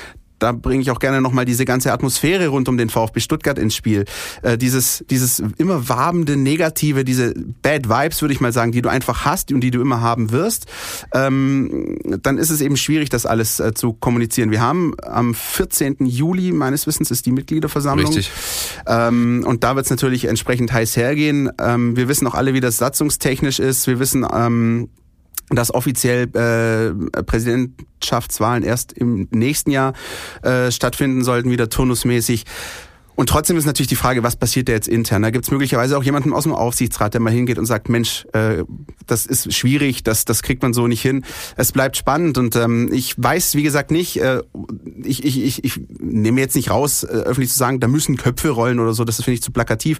[0.41, 3.75] da bringe ich auch gerne nochmal diese ganze Atmosphäre rund um den VfB Stuttgart ins
[3.75, 4.05] Spiel.
[4.43, 8.89] Äh, dieses, dieses immer wabende, negative, diese Bad Vibes, würde ich mal sagen, die du
[8.89, 10.67] einfach hast und die du immer haben wirst,
[11.15, 14.51] ähm, dann ist es eben schwierig, das alles äh, zu kommunizieren.
[14.51, 15.97] Wir haben am 14.
[16.01, 18.13] Juli, meines Wissens, ist die Mitgliederversammlung.
[18.13, 18.33] Richtig.
[18.87, 21.51] Ähm, und da wird es natürlich entsprechend heiß hergehen.
[21.61, 23.87] Ähm, wir wissen auch alle, wie das satzungstechnisch ist.
[23.87, 24.89] Wir wissen, ähm,
[25.51, 29.95] dass offiziell äh, Präsidentschaftswahlen erst im nächsten Jahr
[30.43, 32.45] äh, stattfinden sollten, wieder turnusmäßig.
[33.21, 35.21] Und trotzdem ist natürlich die Frage, was passiert da jetzt intern?
[35.21, 38.27] Da gibt es möglicherweise auch jemanden aus dem Aufsichtsrat, der mal hingeht und sagt, Mensch,
[38.33, 38.65] äh,
[39.07, 41.27] das ist schwierig, das, das kriegt man so nicht hin.
[41.57, 44.41] Es bleibt spannend und ähm, ich weiß, wie gesagt, nicht, äh,
[45.05, 48.49] ich, ich, ich, ich nehme jetzt nicht raus, äh, öffentlich zu sagen, da müssen Köpfe
[48.49, 49.99] rollen oder so, das finde ich zu plakativ.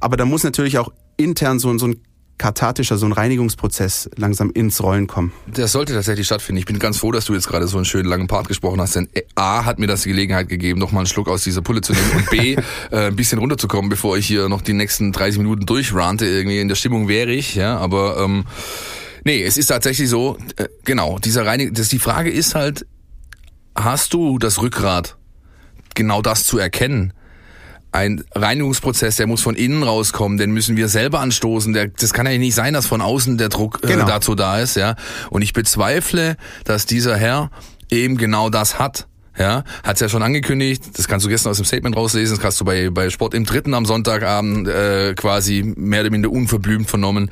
[0.00, 2.00] Aber da muss natürlich auch intern so, so ein
[2.38, 5.32] kathartischer, so ein Reinigungsprozess langsam ins Rollen kommen.
[5.46, 6.58] Das sollte tatsächlich stattfinden.
[6.58, 8.96] Ich bin ganz froh, dass du jetzt gerade so einen schönen langen Part gesprochen hast,
[8.96, 11.80] denn A hat mir das die Gelegenheit gegeben, noch mal einen Schluck aus dieser Pulle
[11.80, 12.56] zu nehmen und B
[12.90, 16.26] äh, ein bisschen runterzukommen, bevor ich hier noch die nächsten 30 Minuten durchrante.
[16.26, 18.44] Irgendwie in der Stimmung wäre ich, ja, aber ähm,
[19.24, 22.86] nee, es ist tatsächlich so, äh, genau, dieser Reinigung, das, die Frage ist halt,
[23.74, 25.16] hast du das Rückgrat,
[25.94, 27.12] genau das zu erkennen?
[27.94, 31.72] Ein Reinigungsprozess, der muss von innen rauskommen, den müssen wir selber anstoßen.
[31.72, 34.06] Der, das kann ja nicht sein, dass von außen der Druck äh, genau.
[34.06, 34.96] dazu da ist, ja.
[35.30, 37.50] Und ich bezweifle, dass dieser Herr
[37.90, 39.06] eben genau das hat.
[39.38, 40.84] Ja, hat's ja schon angekündigt.
[40.96, 42.36] Das kannst du gestern aus dem Statement rauslesen.
[42.36, 46.30] Das kannst du bei bei Sport im Dritten am Sonntagabend äh, quasi mehr oder minder
[46.30, 47.30] unverblümt vernommen.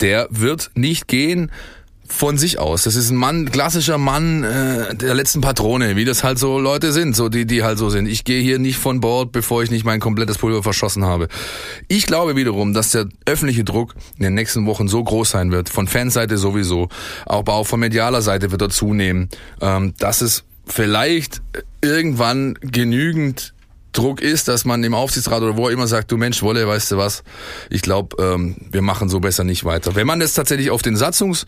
[0.00, 1.50] Der wird nicht gehen
[2.10, 2.82] von sich aus.
[2.82, 6.92] Das ist ein Mann, klassischer Mann äh, der letzten Patrone, wie das halt so Leute
[6.92, 8.06] sind, so die die halt so sind.
[8.06, 11.28] Ich gehe hier nicht von Bord, bevor ich nicht mein komplettes Pulver verschossen habe.
[11.88, 15.68] Ich glaube wiederum, dass der öffentliche Druck in den nächsten Wochen so groß sein wird,
[15.68, 16.88] von Fanseite sowieso,
[17.26, 19.28] aber auch von medialer Seite wird er zunehmen,
[19.60, 21.40] ähm, dass es vielleicht
[21.80, 23.54] irgendwann genügend
[23.92, 26.92] Druck ist, dass man im Aufsichtsrat oder wo er immer sagt, du Mensch, Wolle, weißt
[26.92, 27.24] du was,
[27.70, 29.94] ich glaube, ähm, wir machen so besser nicht weiter.
[29.94, 31.46] Wenn man das tatsächlich auf den Satzungs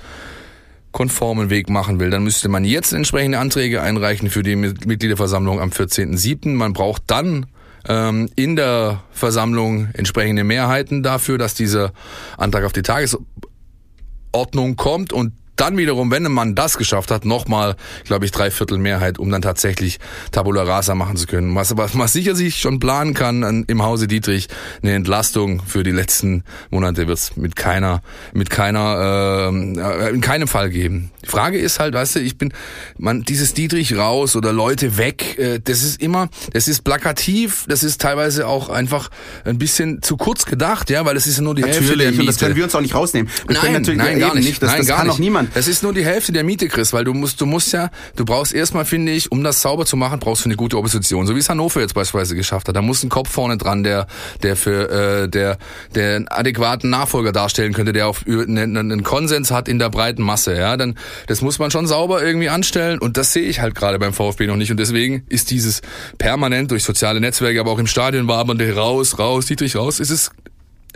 [0.92, 5.70] konformen Weg machen will, dann müsste man jetzt entsprechende Anträge einreichen für die Mitgliederversammlung am
[5.70, 6.50] 14.07.
[6.50, 7.46] Man braucht dann
[7.88, 11.92] ähm, in der Versammlung entsprechende Mehrheiten dafür, dass dieser
[12.36, 18.24] Antrag auf die Tagesordnung kommt und dann wiederum, wenn man das geschafft hat, nochmal, glaube
[18.24, 19.98] ich, drei Viertel Mehrheit, um dann tatsächlich
[20.30, 21.54] Tabula Rasa machen zu können.
[21.54, 24.48] Was, was man sicher sich schon planen kann an, im Hause Dietrich,
[24.82, 30.48] eine Entlastung für die letzten Monate wird es mit keiner, mit keiner, äh, in keinem
[30.48, 31.10] Fall geben.
[31.22, 32.52] Die Frage ist halt, weißt du, ich bin,
[32.98, 37.82] man, dieses Dietrich raus oder Leute weg, äh, das ist immer, das ist plakativ, das
[37.82, 39.10] ist teilweise auch einfach
[39.44, 42.10] ein bisschen zu kurz gedacht, ja, weil es ist ja nur die natürlich, Hälfte der
[42.10, 42.20] Miete.
[42.20, 43.30] Und das können wir uns auch nicht rausnehmen.
[43.46, 44.62] Wir nein, nein, gar nicht.
[44.62, 45.14] Das, nein, das gar kann nicht.
[45.14, 45.41] auch niemand.
[45.54, 48.24] Es ist nur die Hälfte der Miete, Chris, weil du musst, du musst ja, du
[48.24, 51.34] brauchst erstmal, finde ich, um das sauber zu machen, brauchst du eine gute Opposition, so
[51.34, 52.76] wie es Hannover jetzt beispielsweise geschafft hat.
[52.76, 54.06] Da muss ein Kopf vorne dran, der,
[54.42, 55.58] der für, äh, der,
[55.94, 60.22] der einen adäquaten Nachfolger darstellen könnte, der auch einen, einen Konsens hat in der breiten
[60.22, 60.76] Masse, ja.
[60.76, 64.12] Dann, das muss man schon sauber irgendwie anstellen und das sehe ich halt gerade beim
[64.12, 65.82] VfB noch nicht und deswegen ist dieses
[66.18, 70.30] permanent durch soziale Netzwerke, aber auch im Stadion wabernde raus, raus, Dietrich raus, ist es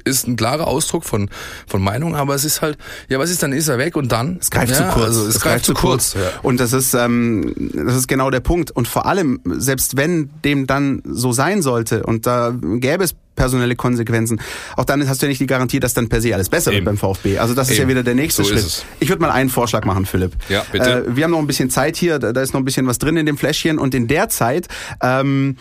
[0.07, 1.29] ist ein klarer Ausdruck von,
[1.67, 4.39] von Meinung, aber es ist halt, ja, was ist, dann ist er weg und dann?
[4.41, 5.07] Es greift ja, zu kurz.
[5.07, 6.13] Also, es, es greift, zu kurz.
[6.13, 6.25] kurz.
[6.25, 6.41] Ja.
[6.43, 8.71] Und das ist, ähm, das ist genau der Punkt.
[8.71, 13.77] Und vor allem, selbst wenn dem dann so sein sollte und da gäbe es personelle
[13.77, 14.41] Konsequenzen.
[14.77, 16.79] Auch dann hast du ja nicht die Garantie, dass dann per se alles besser Eben.
[16.79, 17.39] wird beim VfB.
[17.39, 17.83] Also das ist Eben.
[17.83, 18.87] ja wieder der nächste So ist Schritt.
[18.99, 20.33] Ich würde mal einen Vorschlag machen, Philipp.
[20.49, 21.05] Ja, bitte.
[21.07, 22.99] Äh, wir haben noch ein bisschen Zeit hier, da da ist noch ein bisschen was
[22.99, 24.69] drin in dem Fläschchen und in der Zeit
[25.03, 25.59] ähm,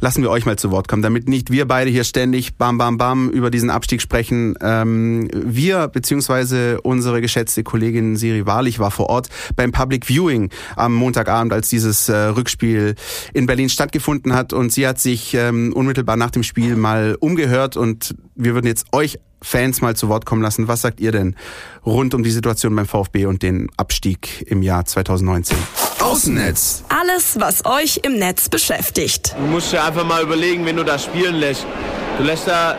[0.00, 2.98] lassen wir euch mal zu Wort kommen, damit nicht wir beide hier ständig bam bam
[2.98, 4.56] bam über diesen Abstieg sprechen.
[4.60, 10.94] Ähm, wir beziehungsweise unsere geschätzte Kollegin Siri Wahrlich war vor Ort beim Public Viewing am
[10.94, 12.94] Montagabend, als dieses äh, Rückspiel
[13.32, 17.76] in Berlin stattgefunden hat und sie hat sich ähm, unmittelbar nach dem Spiel mal umgehört
[17.76, 20.68] und wir würden jetzt euch Fans mal zu Wort kommen lassen.
[20.68, 21.36] Was sagt ihr denn
[21.84, 25.56] rund um die Situation beim VfB und den Abstieg im Jahr 2019?
[26.00, 26.84] Außennetz.
[26.88, 29.34] Alles, was euch im Netz beschäftigt.
[29.38, 31.66] Du musst dir einfach mal überlegen, wenn du da spielen lässt.
[32.18, 32.76] Du lässt da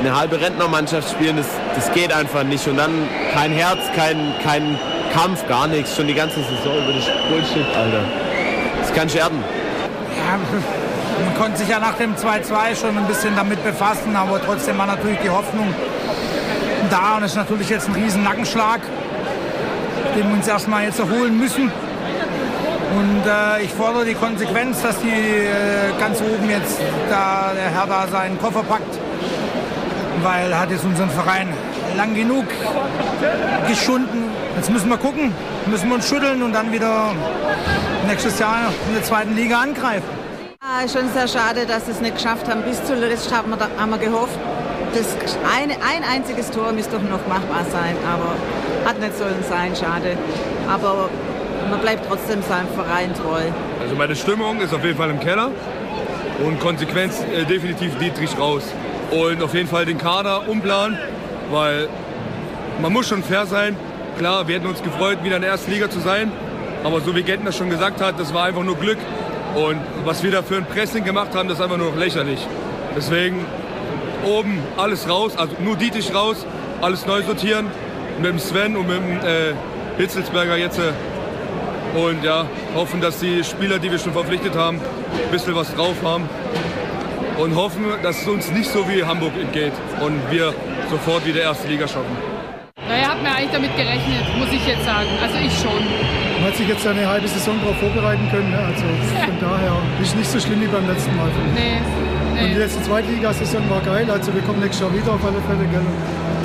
[0.00, 2.66] eine halbe Rentnermannschaft spielen, das, das geht einfach nicht.
[2.66, 4.78] Und dann kein Herz, kein, kein
[5.12, 5.96] Kampf, gar nichts.
[5.96, 8.04] Schon die ganze Saison über das Bullshit, Alter.
[8.80, 9.38] Das kann scherben.
[9.38, 10.38] Ja,
[11.22, 14.86] man konnte sich ja nach dem 2-2 schon ein bisschen damit befassen, aber trotzdem war
[14.86, 15.74] natürlich die Hoffnung
[16.90, 18.80] da und es ist natürlich jetzt ein riesen Nackenschlag,
[20.16, 21.70] den wir uns erstmal jetzt erholen müssen.
[22.96, 26.78] Und äh, ich fordere die Konsequenz, dass die äh, ganz oben jetzt
[27.10, 28.98] da der Herr da seinen Koffer packt,
[30.22, 31.48] weil er hat jetzt unseren Verein
[31.96, 32.46] lang genug
[33.68, 34.24] geschunden.
[34.56, 35.32] Jetzt müssen wir gucken,
[35.66, 37.12] müssen wir uns schütteln und dann wieder
[38.06, 40.23] nächstes Jahr in der zweiten Liga angreifen.
[40.76, 42.62] Ah, schon sehr schade, dass sie es nicht geschafft haben.
[42.62, 44.36] Bis zuletzt haben wir, haben wir gehofft,
[44.92, 45.06] das
[45.56, 47.94] eine, ein einziges Tor müsste doch noch machbar sein.
[48.04, 48.34] Aber
[48.84, 50.16] hat nicht sollen sein, schade.
[50.68, 51.10] Aber
[51.70, 53.42] man bleibt trotzdem seinem Verein treu.
[53.80, 55.52] Also meine Stimmung ist auf jeden Fall im Keller
[56.44, 58.64] und Konsequenz äh, definitiv Dietrich raus.
[59.12, 60.98] Und auf jeden Fall den Kader umplanen,
[61.52, 61.88] weil
[62.82, 63.76] man muss schon fair sein.
[64.18, 66.32] Klar, wir hätten uns gefreut, wieder in der ersten Liga zu sein.
[66.82, 68.98] Aber so wie Gentner schon gesagt hat, das war einfach nur Glück.
[69.54, 72.40] Und was wir da für ein Pressing gemacht haben, das ist einfach nur noch lächerlich.
[72.96, 73.44] Deswegen
[74.24, 76.44] oben alles raus, also nur Dietrich raus,
[76.80, 77.66] alles neu sortieren.
[78.18, 79.54] Mit dem Sven und mit dem äh,
[79.96, 80.78] Hitzelsberger jetzt.
[80.78, 80.92] Äh,
[81.96, 85.96] und ja, hoffen, dass die Spieler, die wir schon verpflichtet haben, ein bisschen was drauf
[86.02, 86.28] haben.
[87.38, 90.52] Und hoffen, dass es uns nicht so wie Hamburg entgeht und wir
[90.90, 92.16] sofort wieder erste Liga schaffen.
[92.88, 95.08] Naja, hat mir eigentlich damit gerechnet, muss ich jetzt sagen.
[95.22, 96.33] Also ich schon.
[96.44, 98.50] Man hat sich jetzt eine halbe Saison darauf vorbereiten können.
[98.50, 98.58] ne?
[98.58, 101.26] Also von daher ist nicht so schlimm wie beim letzten Mal.
[101.28, 101.54] ich.
[101.54, 101.80] Nee,
[102.32, 102.58] Und die nee.
[102.60, 104.06] letzte Zweitligasaison war geil.
[104.10, 105.64] Also wir kommen nächstes Jahr wieder auf alle Fälle.
[105.72, 105.80] Gell?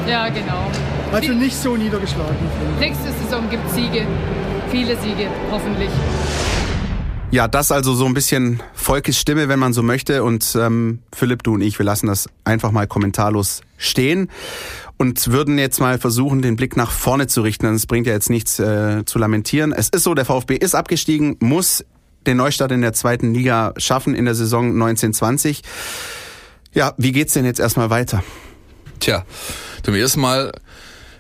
[0.10, 0.72] Ja, genau.
[1.12, 2.38] Also nicht so niedergeschlagen.
[2.80, 4.08] Nächste Saison gibt es Siege.
[4.72, 5.90] Viele Siege, hoffentlich.
[7.32, 10.24] Ja, das also so ein bisschen Volkes Stimme, wenn man so möchte.
[10.24, 14.32] Und ähm, Philipp, du und ich, wir lassen das einfach mal kommentarlos stehen
[14.98, 17.68] und würden jetzt mal versuchen, den Blick nach vorne zu richten.
[17.68, 19.74] Es bringt ja jetzt nichts äh, zu lamentieren.
[19.74, 21.86] Es ist so, der VfB ist abgestiegen, muss
[22.26, 25.62] den Neustart in der zweiten Liga schaffen in der Saison 1920.
[26.74, 28.24] Ja, wie geht's denn jetzt erstmal weiter?
[29.00, 29.24] Tja,
[29.84, 30.52] zum ersten Mal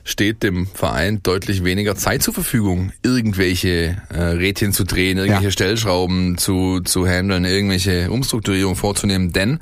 [0.10, 5.52] steht dem Verein deutlich weniger Zeit zur Verfügung, irgendwelche äh, Rädchen zu drehen, irgendwelche Ja.
[5.52, 9.60] Stellschrauben zu, zu handeln, irgendwelche Umstrukturierungen vorzunehmen, denn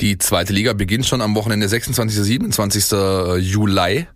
[0.00, 2.18] die zweite Liga beginnt schon am Wochenende 26.
[2.20, 2.92] 27.
[3.38, 4.06] Juli.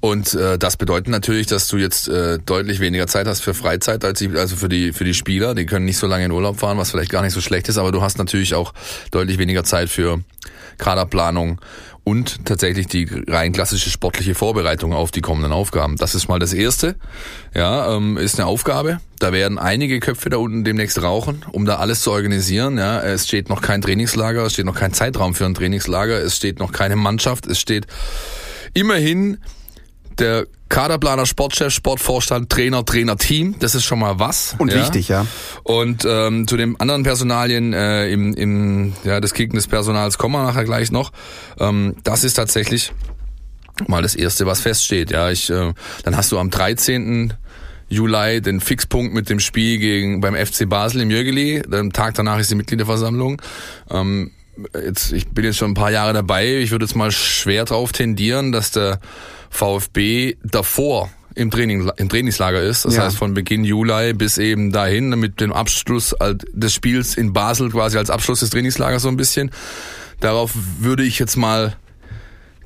[0.00, 4.04] Und äh, das bedeutet natürlich, dass du jetzt äh, deutlich weniger Zeit hast für Freizeit
[4.04, 5.56] als die, also für die für die Spieler.
[5.56, 7.78] Die können nicht so lange in Urlaub fahren, was vielleicht gar nicht so schlecht ist,
[7.78, 8.74] aber du hast natürlich auch
[9.10, 10.20] deutlich weniger Zeit für
[10.78, 11.60] Kaderplanung
[12.08, 15.96] und tatsächlich die rein klassische sportliche Vorbereitung auf die kommenden Aufgaben.
[15.96, 16.96] Das ist mal das Erste.
[17.54, 18.98] Ja, ähm, ist eine Aufgabe.
[19.18, 22.78] Da werden einige Köpfe da unten demnächst rauchen, um da alles zu organisieren.
[22.78, 26.34] Ja, es steht noch kein Trainingslager, es steht noch kein Zeitraum für ein Trainingslager, es
[26.34, 27.86] steht noch keine Mannschaft, es steht
[28.72, 29.36] immerhin
[30.18, 34.54] der Kaderplaner, Sportchef, Sportvorstand, Trainer, Trainerteam, das ist schon mal was.
[34.58, 34.80] Und ja.
[34.80, 35.26] wichtig, ja.
[35.62, 40.34] Und ähm, zu den anderen Personalien äh, im, im ja, des Kicken des Personals kommen
[40.34, 41.12] wir nachher gleich noch.
[41.58, 42.92] Ähm, das ist tatsächlich
[43.86, 45.10] mal das Erste, was feststeht.
[45.10, 45.72] Ja, ich, äh,
[46.04, 47.34] dann hast du am 13.
[47.88, 51.62] Juli den Fixpunkt mit dem Spiel gegen beim FC Basel im Jögeli.
[51.72, 53.40] Am Tag danach ist die Mitgliederversammlung.
[53.90, 54.32] Ähm,
[54.74, 56.56] jetzt, ich bin jetzt schon ein paar Jahre dabei.
[56.56, 59.00] Ich würde jetzt mal schwer drauf tendieren, dass der
[59.50, 62.84] VfB davor im, Training, im Trainingslager ist.
[62.84, 63.04] Das ja.
[63.04, 66.14] heißt von Beginn Juli bis eben dahin mit dem Abschluss
[66.52, 69.50] des Spiels in Basel quasi als Abschluss des Trainingslagers so ein bisschen.
[70.20, 71.76] Darauf würde ich jetzt mal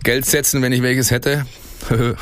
[0.02, 1.46] Geld setzen, wenn ich welches hätte.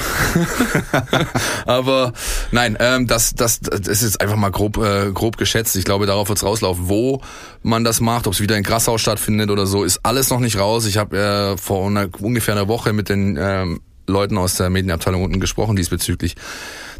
[1.66, 2.12] Aber
[2.50, 5.76] nein, ähm, das, das, das ist einfach mal grob, äh, grob geschätzt.
[5.76, 6.88] Ich glaube, darauf wird's rauslaufen.
[6.88, 7.22] Wo
[7.62, 10.58] man das macht, ob es wieder in Grassau stattfindet oder so, ist alles noch nicht
[10.58, 10.86] raus.
[10.86, 15.22] Ich habe äh, vor einer, ungefähr einer Woche mit den ähm, Leuten aus der Medienabteilung
[15.22, 16.34] unten gesprochen diesbezüglich.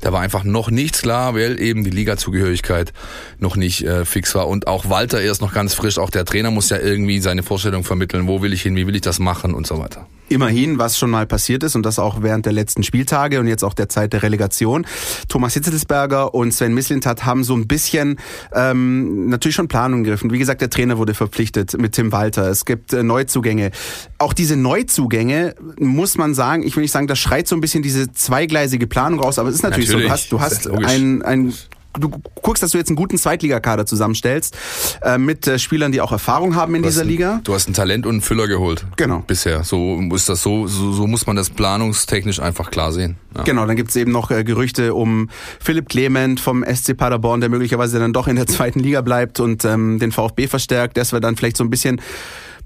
[0.00, 2.92] Da war einfach noch nichts klar, weil eben die Ligazugehörigkeit
[3.38, 4.48] noch nicht äh, fix war.
[4.48, 5.98] Und auch Walter erst noch ganz frisch.
[5.98, 8.26] Auch der Trainer muss ja irgendwie seine Vorstellung vermitteln.
[8.26, 8.76] Wo will ich hin?
[8.76, 9.52] Wie will ich das machen?
[9.52, 10.06] Und so weiter.
[10.30, 13.64] Immerhin, was schon mal passiert ist und das auch während der letzten Spieltage und jetzt
[13.64, 14.86] auch der Zeit der Relegation.
[15.28, 18.18] Thomas Hitzelsberger und Sven Mislintat haben so ein bisschen
[18.54, 20.30] ähm, natürlich schon Planungen gegriffen.
[20.32, 22.48] Wie gesagt, der Trainer wurde verpflichtet mit Tim Walter.
[22.48, 23.72] Es gibt äh, Neuzugänge.
[24.18, 27.82] Auch diese Neuzugänge muss man sagen, ich will nicht sagen, das schreit so ein bisschen
[27.82, 30.08] diese zweigleisige Planung raus, aber es ist natürlich, natürlich.
[30.28, 30.36] so.
[30.36, 31.52] Du hast, du hast ein, ein
[31.98, 32.10] du
[32.42, 34.56] guckst, dass du jetzt einen guten Zweitligakader zusammenstellst
[35.02, 37.40] äh, mit äh, Spielern, die auch Erfahrung haben in dieser ein, Liga.
[37.44, 38.86] Du hast ein Talent und einen Füller geholt.
[38.96, 39.22] Genau.
[39.26, 39.64] Bisher.
[39.64, 43.16] So ist das so, so, so muss man das planungstechnisch einfach klar sehen.
[43.36, 43.42] Ja.
[43.42, 47.98] Genau, dann gibt's eben noch äh, Gerüchte um Philipp Clement vom SC Paderborn, der möglicherweise
[47.98, 50.96] dann doch in der zweiten Liga bleibt und ähm, den VfB verstärkt.
[50.96, 52.00] Das wäre dann vielleicht so ein bisschen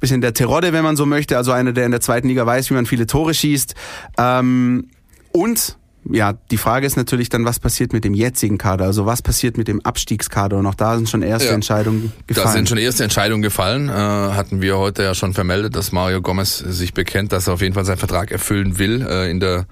[0.00, 2.68] bisschen der Terodde, wenn man so möchte, also einer, der in der zweiten Liga weiß,
[2.68, 3.74] wie man viele Tore schießt.
[4.18, 4.88] Ähm,
[5.32, 5.78] und
[6.10, 8.84] ja, die Frage ist natürlich dann, was passiert mit dem jetzigen Kader?
[8.84, 10.58] Also was passiert mit dem Abstiegskader?
[10.58, 12.46] Und auch da sind schon erste ja, Entscheidungen gefallen.
[12.46, 13.88] Da sind schon erste Entscheidungen gefallen.
[13.88, 17.62] Äh, hatten wir heute ja schon vermeldet, dass Mario Gomez sich bekennt, dass er auf
[17.62, 19.66] jeden Fall seinen Vertrag erfüllen will äh, in der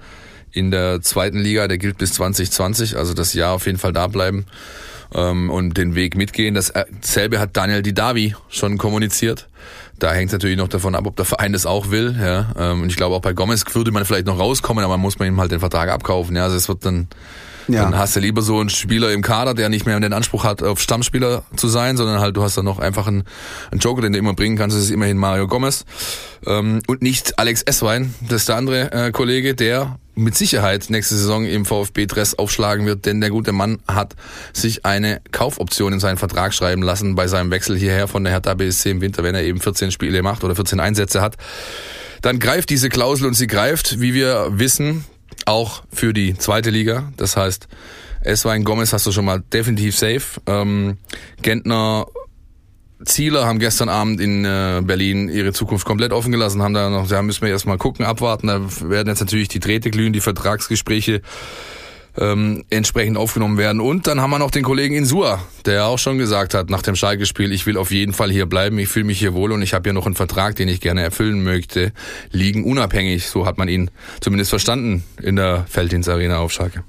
[0.51, 1.67] in der zweiten Liga.
[1.67, 4.45] Der gilt bis 2020, also das Jahr auf jeden Fall da bleiben
[5.13, 6.55] ähm, und den Weg mitgehen.
[6.55, 9.47] Dasselbe hat Daniel Didavi schon kommuniziert.
[10.03, 12.13] Da hängt es natürlich noch davon ab, ob der Verein das auch will.
[12.19, 12.47] Ja.
[12.59, 15.17] Ähm, und ich glaube, auch bei Gomez würde man vielleicht noch rauskommen, aber man muss
[15.17, 16.35] man ihm halt den Vertrag abkaufen.
[16.35, 16.43] Ja.
[16.43, 17.07] Also es wird dann
[17.67, 17.83] ja.
[17.83, 20.63] Dann hast du lieber so einen Spieler im Kader, der nicht mehr den Anspruch hat,
[20.63, 23.23] auf Stammspieler zu sein, sondern halt du hast dann noch einfach einen,
[23.71, 24.75] einen Joker, den du immer bringen kannst.
[24.75, 25.85] Das ist immerhin Mario Gomez.
[26.45, 31.15] Ähm, und nicht Alex Esswein, das ist der andere äh, Kollege, der mit Sicherheit nächste
[31.15, 34.15] Saison im VfB-Dress aufschlagen wird, denn der gute Mann hat
[34.53, 38.53] sich eine Kaufoption in seinen Vertrag schreiben lassen bei seinem Wechsel hierher von der Hertha
[38.53, 41.37] BSC im Winter, wenn er eben 14 Spiele macht oder 14 Einsätze hat.
[42.21, 45.03] Dann greift diese Klausel und sie greift, wie wir wissen,
[45.45, 47.11] auch für die zweite Liga.
[47.17, 47.67] Das heißt,
[48.21, 50.41] Eswein Gomez hast du schon mal definitiv safe.
[50.47, 50.97] Ähm,
[51.41, 52.05] Gentner
[53.05, 57.07] Zieler haben gestern Abend in äh, Berlin ihre Zukunft komplett offen gelassen, haben da noch,
[57.07, 58.47] da müssen wir erstmal gucken, abwarten.
[58.47, 61.21] Da werden jetzt natürlich die Drähte glühen, die Vertragsgespräche
[62.17, 63.81] ähm, entsprechend aufgenommen werden.
[63.81, 66.95] Und dann haben wir noch den Kollegen Insua, der auch schon gesagt hat nach dem
[66.95, 69.73] Schalke-Spiel, ich will auf jeden Fall hier bleiben, ich fühle mich hier wohl und ich
[69.73, 71.91] habe hier noch einen Vertrag, den ich gerne erfüllen möchte,
[72.31, 73.27] liegen unabhängig.
[73.27, 73.89] So hat man ihn
[74.21, 76.83] zumindest verstanden in der Felddienstarena auf Schalke.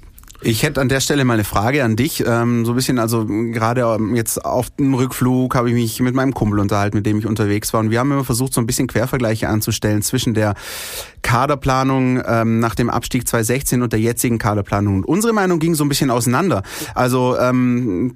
[0.46, 2.22] Ich hätte an der Stelle mal eine Frage an dich.
[2.26, 6.14] Ähm, so ein bisschen, also gerade ähm, jetzt auf dem Rückflug habe ich mich mit
[6.14, 7.80] meinem Kumpel unterhalten, mit dem ich unterwegs war.
[7.80, 10.54] Und wir haben immer versucht, so ein bisschen Quervergleiche anzustellen zwischen der
[11.22, 14.96] Kaderplanung ähm, nach dem Abstieg 2016 und der jetzigen Kaderplanung.
[14.98, 16.62] Und unsere Meinung ging so ein bisschen auseinander.
[16.94, 18.14] Also ähm,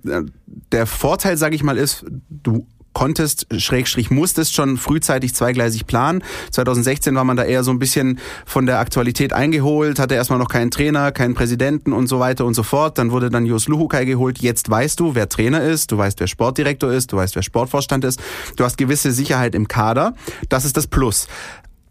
[0.72, 2.66] der Vorteil, sage ich mal, ist, du
[2.98, 6.24] konntest, Schrägstrich musstest schon frühzeitig zweigleisig planen.
[6.50, 10.48] 2016 war man da eher so ein bisschen von der Aktualität eingeholt, hatte erstmal noch
[10.48, 12.98] keinen Trainer, keinen Präsidenten und so weiter und so fort.
[12.98, 14.40] Dann wurde dann Jos Luhukai geholt.
[14.40, 18.04] Jetzt weißt du, wer Trainer ist, du weißt, wer Sportdirektor ist, du weißt, wer Sportvorstand
[18.04, 18.20] ist.
[18.56, 20.14] Du hast gewisse Sicherheit im Kader.
[20.48, 21.28] Das ist das Plus.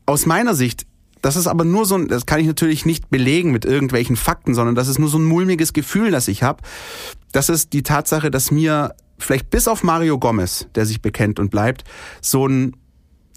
[0.06, 0.88] Aus meiner Sicht
[1.22, 4.54] das ist aber nur so ein, das kann ich natürlich nicht belegen mit irgendwelchen Fakten,
[4.54, 6.62] sondern das ist nur so ein mulmiges Gefühl, das ich habe.
[7.32, 11.50] Das ist die Tatsache, dass mir vielleicht bis auf Mario Gomez, der sich bekennt und
[11.50, 11.84] bleibt,
[12.22, 12.76] so ein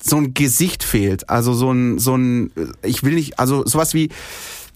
[0.02, 1.28] so ein Gesicht fehlt.
[1.28, 4.06] Also so ein so ein ich will nicht also sowas wie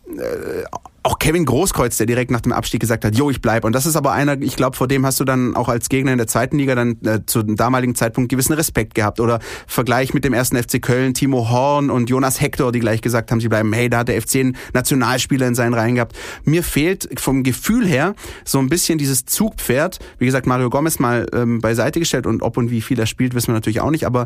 [0.09, 0.65] äh,
[1.05, 3.65] auch Kevin Großkreuz, der direkt nach dem Abstieg gesagt hat, jo, ich bleib.
[3.65, 6.13] Und das ist aber einer, ich glaube, vor dem hast du dann auch als Gegner
[6.13, 9.21] in der zweiten Liga dann äh, zu dem damaligen Zeitpunkt gewissen Respekt gehabt.
[9.21, 13.31] Oder Vergleich mit dem ersten FC Köln, Timo Horn und Jonas Hector, die gleich gesagt
[13.31, 16.17] haben, sie bleiben, hey, da hat der FC einen Nationalspieler in seinen Reihen gehabt.
[16.45, 18.15] Mir fehlt vom Gefühl her
[18.47, 19.99] so ein bisschen dieses Zugpferd.
[20.19, 23.35] Wie gesagt, Mario Gomez mal ähm, beiseite gestellt und ob und wie viel er spielt,
[23.35, 24.07] wissen wir natürlich auch nicht.
[24.07, 24.25] Aber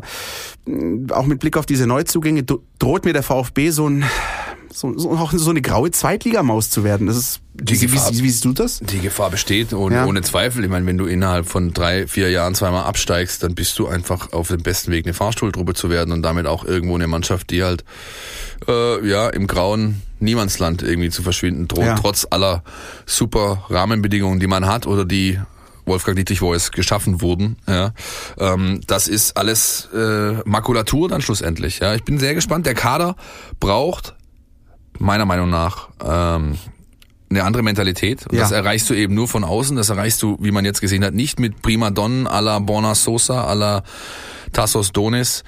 [0.65, 2.43] äh, auch mit Blick auf diese Neuzugänge
[2.79, 4.05] droht mir der VfB so ein
[4.71, 7.07] so, so, auch so eine graue Zweitligamaus zu werden.
[7.07, 8.79] Das ist die wie, Gefahr, wie, wie siehst du das?
[8.79, 10.05] Die Gefahr besteht und Ja.
[10.05, 10.63] ohne Zweifel.
[10.63, 14.31] Ich meine, wenn du innerhalb von drei, vier Jahren zweimal absteigst, dann bist du einfach
[14.33, 17.63] auf dem besten Weg, eine Fahrstuhltruppe zu werden und damit auch irgendwo eine Mannschaft, die
[17.63, 17.83] halt
[18.67, 21.95] äh, ja im grauen Niemandsland irgendwie zu verschwinden droht, Ja.
[21.95, 22.63] trotz aller
[23.05, 25.39] super Rahmenbedingungen, die man hat oder die
[25.85, 27.57] Wolfgang Dietrich Voice geschaffen wurden.
[27.67, 27.93] Ja,
[28.37, 31.79] ähm, das ist alles äh, Makulatur dann schlussendlich.
[31.79, 32.67] Ja, ich bin sehr gespannt.
[32.67, 33.15] Der Kader
[33.59, 34.13] braucht
[34.97, 36.57] meiner Meinung nach ähm,
[37.29, 38.25] eine andere Mentalität.
[38.27, 38.41] Und Ja.
[38.41, 39.77] das erreichst du eben nur von außen.
[39.77, 43.47] Das erreichst du, wie man jetzt gesehen hat, nicht mit Primadonnen à la Borna Sosa,
[43.47, 43.83] à la
[44.51, 45.43] Tassos Donis,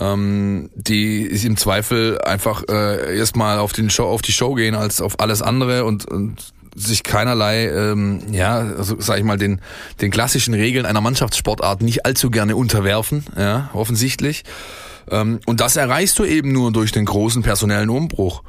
[0.00, 5.02] ähm, die im Zweifel einfach äh, erstmal auf den Show, auf die Show gehen als
[5.02, 6.36] auf alles andere und, und
[6.74, 9.60] sich keinerlei, ähm, ja, also, sag ich mal, den,
[10.00, 14.44] den klassischen Regeln einer Mannschaftssportart nicht allzu gerne unterwerfen, ja, offensichtlich.
[15.10, 18.42] Ähm, und das erreichst du eben nur durch den großen personellen Umbruch.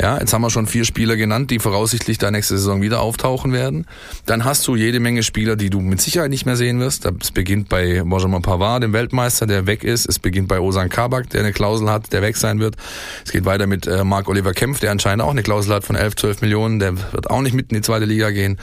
[0.00, 3.52] Ja, jetzt haben wir schon vier Spieler genannt, die voraussichtlich da nächste Saison wieder auftauchen
[3.52, 3.86] werden.
[4.26, 7.06] Dann hast du jede Menge Spieler, die du mit Sicherheit nicht mehr sehen wirst.
[7.20, 10.08] Es beginnt bei Benjamin Pavard, dem Weltmeister, der weg ist.
[10.08, 12.76] Es beginnt bei Osan Kabak, der eine Klausel hat, der weg sein wird.
[13.24, 15.96] Es geht weiter mit äh, Marc Oliver Kempf, der anscheinend auch eine Klausel hat von
[15.96, 16.78] 11, 12 Millionen.
[16.78, 18.58] Der wird auch nicht mit in die zweite Liga gehen.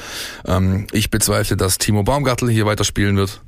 [0.47, 3.41] Ähm, ich bezweifle, dass Timo Baumgartel hier weiterspielen wird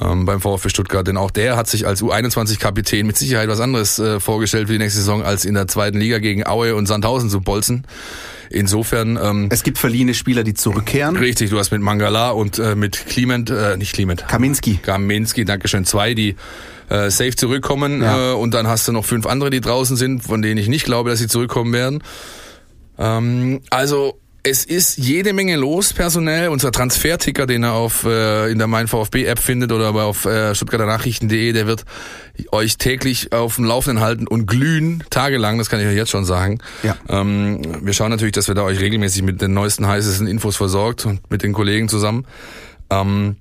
[0.00, 3.98] ähm, beim VfB Stuttgart, denn auch der hat sich als U21-Kapitän mit Sicherheit was anderes
[3.98, 7.30] äh, vorgestellt für die nächste Saison, als in der zweiten Liga gegen Aue und Sandhausen
[7.30, 7.86] zu bolzen.
[8.50, 11.16] Insofern ähm, Es gibt verliehene Spieler, die zurückkehren.
[11.16, 14.76] richtig, du hast mit Mangala und äh, mit Clement, äh, nicht Clement, Kaminski.
[14.82, 16.36] Kaminski, Dankeschön, zwei, die
[16.88, 18.32] äh, safe zurückkommen Ja.
[18.32, 20.84] äh, und dann hast du noch fünf andere, die draußen sind, von denen ich nicht
[20.84, 22.02] glaube, dass sie zurückkommen werden.
[22.98, 26.48] Ähm, also es ist jede Menge los personell.
[26.48, 30.26] Unser Transferticker, den ihr auf äh, in der Mein VfB App findet oder aber auf
[30.26, 31.84] äh, stuttgarternachrichten.de, der wird
[32.52, 35.56] euch täglich auf dem Laufenden halten und glühen tagelang.
[35.56, 36.58] Das kann ich euch jetzt schon sagen.
[36.82, 36.94] Ja.
[37.08, 41.06] Ähm, wir schauen natürlich, dass wir da euch regelmäßig mit den neuesten heißesten Infos versorgt
[41.06, 42.26] und mit den Kollegen zusammen.
[42.90, 43.36] Ähm,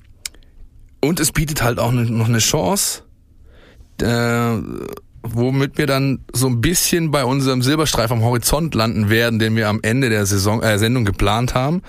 [1.01, 3.03] und es bietet halt auch noch eine Chance,
[4.01, 4.53] äh,
[5.23, 9.69] womit wir dann so ein bisschen bei unserem Silberstreif am Horizont landen werden, den wir
[9.69, 11.81] am Ende der Saison, äh, Sendung geplant haben.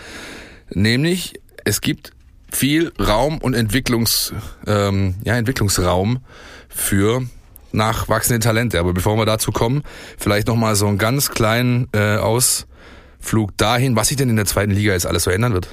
[0.70, 2.12] Nämlich, es gibt
[2.50, 4.32] viel Raum und Entwicklungs,
[4.66, 6.20] ähm, ja, Entwicklungsraum
[6.68, 7.22] für
[7.72, 8.78] nachwachsende Talente.
[8.78, 9.82] Aber bevor wir dazu kommen,
[10.16, 14.70] vielleicht nochmal so einen ganz kleinen äh, Ausflug dahin, was sich denn in der zweiten
[14.70, 15.68] Liga jetzt alles so ändern wird.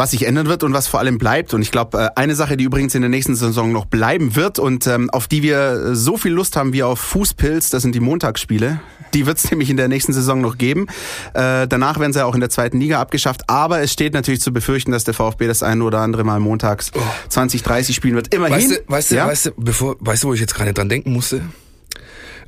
[0.00, 1.52] Was sich ändern wird und was vor allem bleibt.
[1.52, 4.86] Und ich glaube, eine Sache, die übrigens in der nächsten Saison noch bleiben wird und
[4.86, 8.80] ähm, auf die wir so viel Lust haben wie auf Fußpilz, das sind die Montagsspiele.
[9.12, 10.86] Die wird es nämlich in der nächsten Saison noch geben.
[11.34, 13.50] Äh, danach werden sie ja auch in der zweiten Liga abgeschafft.
[13.50, 16.92] Aber es steht natürlich zu befürchten, dass der VfB das eine oder andere Mal montags
[17.28, 18.34] 20, 30 spielen wird.
[18.34, 18.56] Immerhin.
[18.56, 19.26] Weißt du, weißt du, ja?
[19.26, 21.42] weißt du, bevor, weißt du, wo ich jetzt gerade dran denken musste?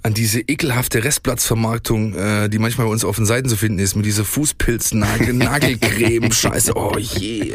[0.05, 3.95] An diese ekelhafte Restplatzvermarktung, äh, die manchmal bei uns auf den Seiten zu finden ist,
[3.95, 7.53] mit dieser Fußpilz-Nagel, Nagelcreme, Scheiße, oh je.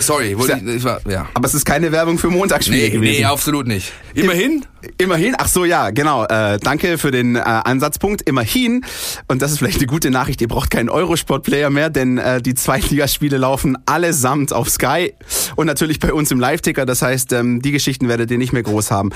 [0.00, 1.28] Sorry, wollte ich, war, ja.
[1.34, 3.18] Aber es ist keine Werbung für Montagsspiele Nee, gewesen.
[3.20, 3.92] nee, absolut nicht.
[4.14, 4.64] Immerhin,
[4.96, 6.24] Immerhin, ach so, ja, genau.
[6.24, 8.22] Äh, danke für den äh, Ansatzpunkt.
[8.22, 8.84] Immerhin,
[9.28, 12.54] und das ist vielleicht eine gute Nachricht, ihr braucht keinen Eurosport-Player mehr, denn äh, die
[12.54, 15.14] Zweitligaspiele laufen allesamt auf Sky
[15.56, 16.86] und natürlich bei uns im Live-Ticker.
[16.86, 19.10] Das heißt, ähm, die Geschichten werdet ihr nicht mehr groß haben.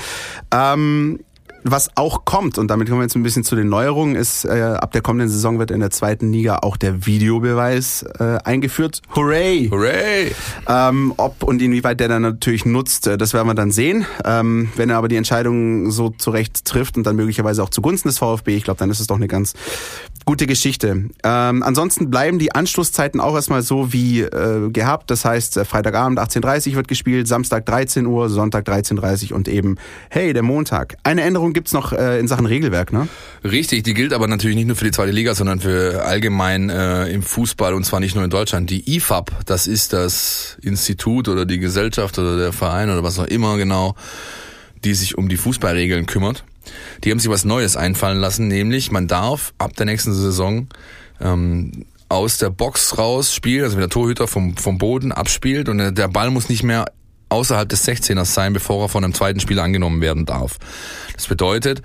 [0.53, 1.19] Ähm,
[1.63, 4.61] was auch kommt, und damit kommen wir jetzt ein bisschen zu den Neuerungen, ist, äh,
[4.61, 9.01] ab der kommenden Saison wird in der zweiten Liga auch der Videobeweis äh, eingeführt.
[9.15, 9.69] Hooray!
[9.71, 10.35] hooray.
[10.67, 14.05] Ähm, ob und inwieweit der dann natürlich nutzt, äh, das werden wir dann sehen.
[14.25, 18.17] Ähm, wenn er aber die Entscheidung so zurecht trifft und dann möglicherweise auch zugunsten des
[18.17, 19.53] VfB, ich glaube, dann ist es doch eine ganz
[20.25, 21.09] gute Geschichte.
[21.23, 25.11] Ähm, ansonsten bleiben die Anschlusszeiten auch erstmal so wie äh, gehabt.
[25.11, 29.47] Das heißt, äh, Freitagabend 18.30 Uhr wird gespielt, Samstag 13 Uhr, Sonntag 13.30 Uhr und
[29.47, 29.77] eben,
[30.09, 30.95] hey, der Montag.
[31.03, 33.07] Eine Änderung gibt's noch äh, in Sachen Regelwerk, ne?
[33.43, 37.07] Richtig, die gilt aber natürlich nicht nur für die zweite Liga, sondern für allgemein äh,
[37.07, 38.69] im Fußball und zwar nicht nur in Deutschland.
[38.69, 43.25] Die IFAB, das ist das Institut oder die Gesellschaft oder der Verein oder was auch
[43.25, 43.95] immer genau,
[44.83, 46.43] die sich um die Fußballregeln kümmert.
[47.03, 50.67] Die haben sich was Neues einfallen lassen, nämlich man darf ab der nächsten Saison
[51.19, 55.77] ähm, aus der Box raus spielen, also wenn der Torhüter vom, vom Boden abspielt und
[55.95, 56.85] der Ball muss nicht mehr
[57.33, 60.57] außerhalb des 16ers sein, bevor er von einem zweiten Spieler angenommen werden darf.
[61.15, 61.81] Das bedeutet,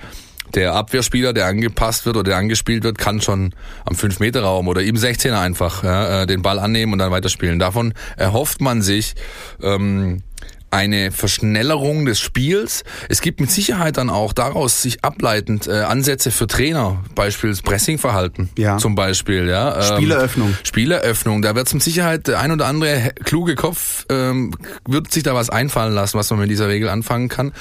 [0.54, 4.96] der Abwehrspieler, der angepasst wird oder der angespielt wird, kann schon am 5-Meter-Raum oder im
[4.96, 7.58] 16er einfach ja, äh, den Ball annehmen und dann weiterspielen.
[7.58, 9.14] Davon erhofft man sich
[9.62, 10.22] ähm,
[10.70, 12.84] eine Verschnellerung des Spiels.
[13.08, 18.50] Es gibt mit Sicherheit dann auch daraus sich ableitend äh, Ansätze für Trainer, beispielsweise Pressingverhalten
[18.58, 18.76] ja.
[18.76, 19.48] zum Beispiel.
[19.48, 20.56] Ja, ähm, Spieleröffnung.
[20.62, 21.42] Spieleröffnung.
[21.42, 24.52] Da wird mit Sicherheit der ein oder andere kluge Kopf ähm,
[24.86, 27.52] wird sich da was einfallen lassen, was man mit dieser Regel anfangen kann.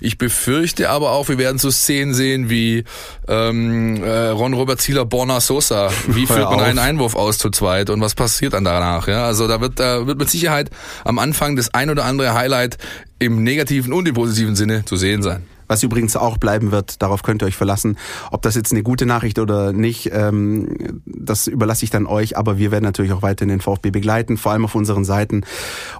[0.00, 2.84] Ich befürchte aber auch, wir werden so Szenen sehen wie
[3.28, 5.90] ähm, äh, Ron Robert Zieler, Borna Sosa.
[6.06, 9.06] Wie führt man einen Einwurf aus zu zweit und was passiert dann danach?
[9.06, 10.70] Ja, also da wird da wird mit Sicherheit
[11.04, 12.78] am Anfang das ein oder andere Highlight Highlight
[13.18, 15.44] im negativen und im positiven Sinne zu sehen sein.
[15.66, 17.96] Was übrigens auch bleiben wird, darauf könnt ihr euch verlassen.
[18.30, 22.36] Ob das jetzt eine gute Nachricht oder nicht, ähm, das überlasse ich dann euch.
[22.36, 25.40] Aber wir werden natürlich auch weiterhin den VfB begleiten, vor allem auf unseren Seiten.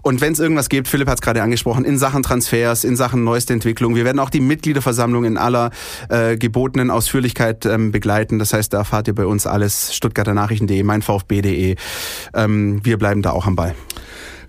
[0.03, 3.25] Und wenn es irgendwas gibt, Philipp hat es gerade angesprochen, in Sachen Transfers, in Sachen
[3.25, 5.71] neueste Entwicklung, wir werden auch die Mitgliederversammlung in aller
[6.11, 8.39] äh, gebotenen Ausführlichkeit ähm, begleiten.
[8.39, 9.95] Das heißt, da erfahrt ihr bei uns alles.
[9.95, 11.77] Stuttgarter Nachrichten.de, meinvfb.de.
[12.35, 13.75] Ähm, wir bleiben da auch am Ball.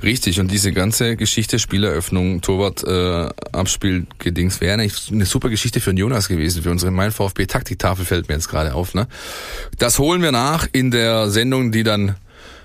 [0.06, 5.82] Richtig, und diese ganze Geschichte, Spieleröffnung, Torwart, äh, Abspiel, Gedings, wäre eigentlich eine super Geschichte
[5.82, 8.94] für den Jonas gewesen, für unsere Mein VfB Taktiktafel fällt mir jetzt gerade auf.
[8.94, 9.08] Ne?
[9.80, 12.16] Das holen wir nach in der Sendung, die dann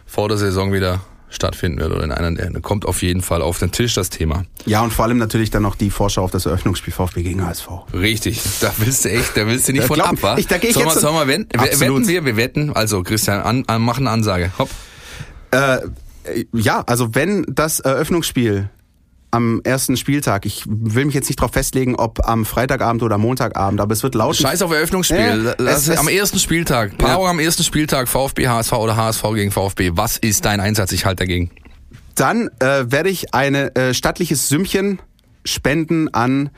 [0.04, 3.58] vor der Saison wieder stattfinden wird oder in einer der kommt auf jeden Fall auf
[3.58, 4.44] den Tisch das Thema.
[4.66, 7.68] Ja, und vor allem natürlich dann noch die Vorschau auf das Eröffnungsspiel VfB gegen HSV.
[7.94, 10.36] Richtig, da willst du echt, da willst du nicht von ab, wa?
[10.36, 11.48] Ich, da geh ich sollen jetzt wir, sollen wir wetten?
[11.80, 14.68] wetten wir, wir wetten, also Christian, an, an, machen Ansage, hopp.
[15.52, 15.78] Äh,
[16.52, 18.70] ja, also wenn das Eröffnungsspiel
[19.30, 20.44] am ersten Spieltag.
[20.44, 24.14] Ich will mich jetzt nicht darauf festlegen, ob am Freitagabend oder Montagabend, aber es wird
[24.14, 24.36] laut.
[24.36, 25.54] Scheiß auf Eröffnungsspiel.
[25.58, 26.98] Ja, es, am ersten Spieltag.
[26.98, 27.30] Paarung ja.
[27.30, 29.92] am ersten Spieltag VfB HSV oder HSV gegen VfB.
[29.94, 30.92] Was ist dein Einsatz?
[30.92, 31.50] Ich halte dagegen.
[32.14, 35.00] Dann äh, werde ich ein äh, stattliches Sümmchen
[35.44, 36.50] spenden an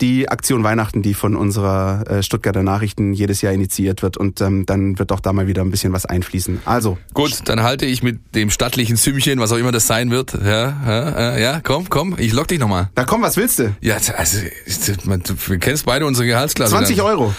[0.00, 4.16] die Aktion Weihnachten, die von unserer äh, Stuttgarter Nachrichten jedes Jahr initiiert wird.
[4.16, 6.62] Und ähm, dann wird doch da mal wieder ein bisschen was einfließen.
[6.64, 6.98] Also.
[7.14, 10.34] Gut, dann halte ich mit dem stattlichen Sümmchen, was auch immer das sein wird.
[10.34, 12.90] Ja, ja, ja komm, komm, ich lock dich nochmal.
[12.94, 13.74] Na komm, was willst du?
[13.80, 14.38] Ja, also,
[15.06, 16.72] du kennst beide unsere Gehaltsklasse.
[16.72, 17.06] 20 dann.
[17.06, 17.34] Euro.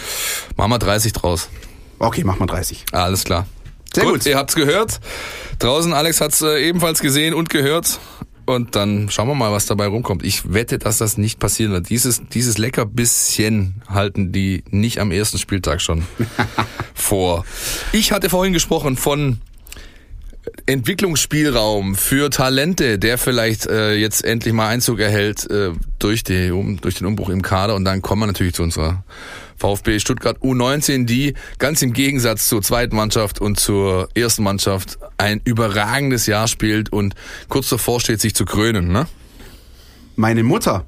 [0.55, 1.49] Machen wir 30 draus.
[1.99, 2.85] Okay, mach mal 30.
[2.91, 3.45] Alles klar.
[3.93, 4.13] Sehr gut.
[4.13, 4.25] gut.
[4.25, 4.99] Ihr habt's gehört.
[5.59, 7.99] Draußen, Alex hat's äh, ebenfalls gesehen und gehört.
[8.47, 10.23] Und dann schauen wir mal, was dabei rumkommt.
[10.23, 11.89] Ich wette, dass das nicht passieren wird.
[11.89, 16.03] Dieses, dieses lecker bisschen halten die nicht am ersten Spieltag schon
[16.95, 17.43] vor.
[17.91, 19.41] Ich hatte vorhin gesprochen von
[20.65, 26.81] Entwicklungsspielraum für Talente, der vielleicht äh, jetzt endlich mal Einzug erhält äh, durch, die, um,
[26.81, 27.75] durch den Umbruch im Kader.
[27.75, 29.03] Und dann kommen wir natürlich zu unserer
[29.57, 35.41] VfB Stuttgart U19, die ganz im Gegensatz zur zweiten Mannschaft und zur ersten Mannschaft ein
[35.43, 37.15] überragendes Jahr spielt und
[37.49, 38.91] kurz davor steht, sich zu krönen.
[38.91, 39.07] Ne?
[40.15, 40.85] Meine Mutter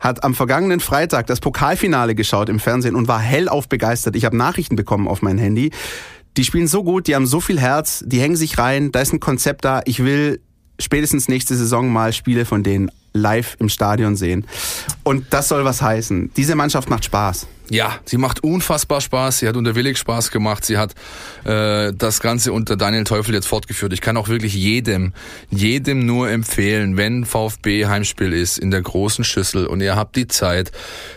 [0.00, 4.16] hat am vergangenen Freitag das Pokalfinale geschaut im Fernsehen und war hellauf begeistert.
[4.16, 5.70] Ich habe Nachrichten bekommen auf mein Handy.
[6.36, 9.12] Die spielen so gut, die haben so viel Herz, die hängen sich rein, da ist
[9.12, 9.82] ein Konzept da.
[9.84, 10.40] Ich will
[10.78, 14.46] spätestens nächste Saison mal Spiele von denen live im Stadion sehen.
[15.02, 16.30] Und das soll was heißen.
[16.36, 17.46] Diese Mannschaft macht Spaß.
[17.70, 19.38] Ja, sie macht unfassbar Spaß.
[19.38, 20.64] Sie hat unter Willig Spaß gemacht.
[20.64, 20.94] Sie hat
[21.44, 23.92] äh, das Ganze unter Daniel Teufel jetzt fortgeführt.
[23.92, 25.12] Ich kann auch wirklich jedem,
[25.50, 30.26] jedem nur empfehlen, wenn VfB Heimspiel ist in der großen Schüssel und ihr habt die
[30.26, 30.72] Zeit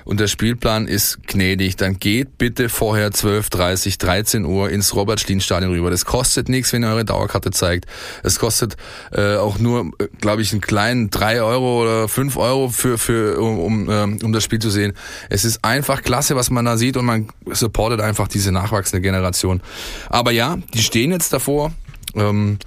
[0.05, 5.71] und der Spielplan ist gnädig, dann geht bitte vorher 12, 30, 13 Uhr ins Robert-Schlien-Stadion
[5.71, 5.89] rüber.
[5.89, 7.85] Das kostet nichts, wenn ihr eure Dauerkarte zeigt.
[8.21, 8.77] Es kostet
[9.11, 13.39] äh, auch nur, äh, glaube ich, einen kleinen drei Euro oder fünf Euro für, für
[13.41, 14.93] um, um, ähm, um das Spiel zu sehen.
[15.29, 19.01] Es ist einfach klasse, was was man da sieht und man supportet einfach diese nachwachsende
[19.01, 19.61] Generation.
[20.09, 21.71] Aber ja, die stehen jetzt davor.
[22.15, 22.59] Ähm,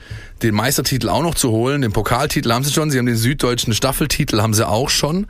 [0.42, 1.82] den Meistertitel auch noch zu holen.
[1.82, 2.90] Den Pokaltitel haben sie schon.
[2.90, 5.26] Sie haben den süddeutschen Staffeltitel haben sie auch schon.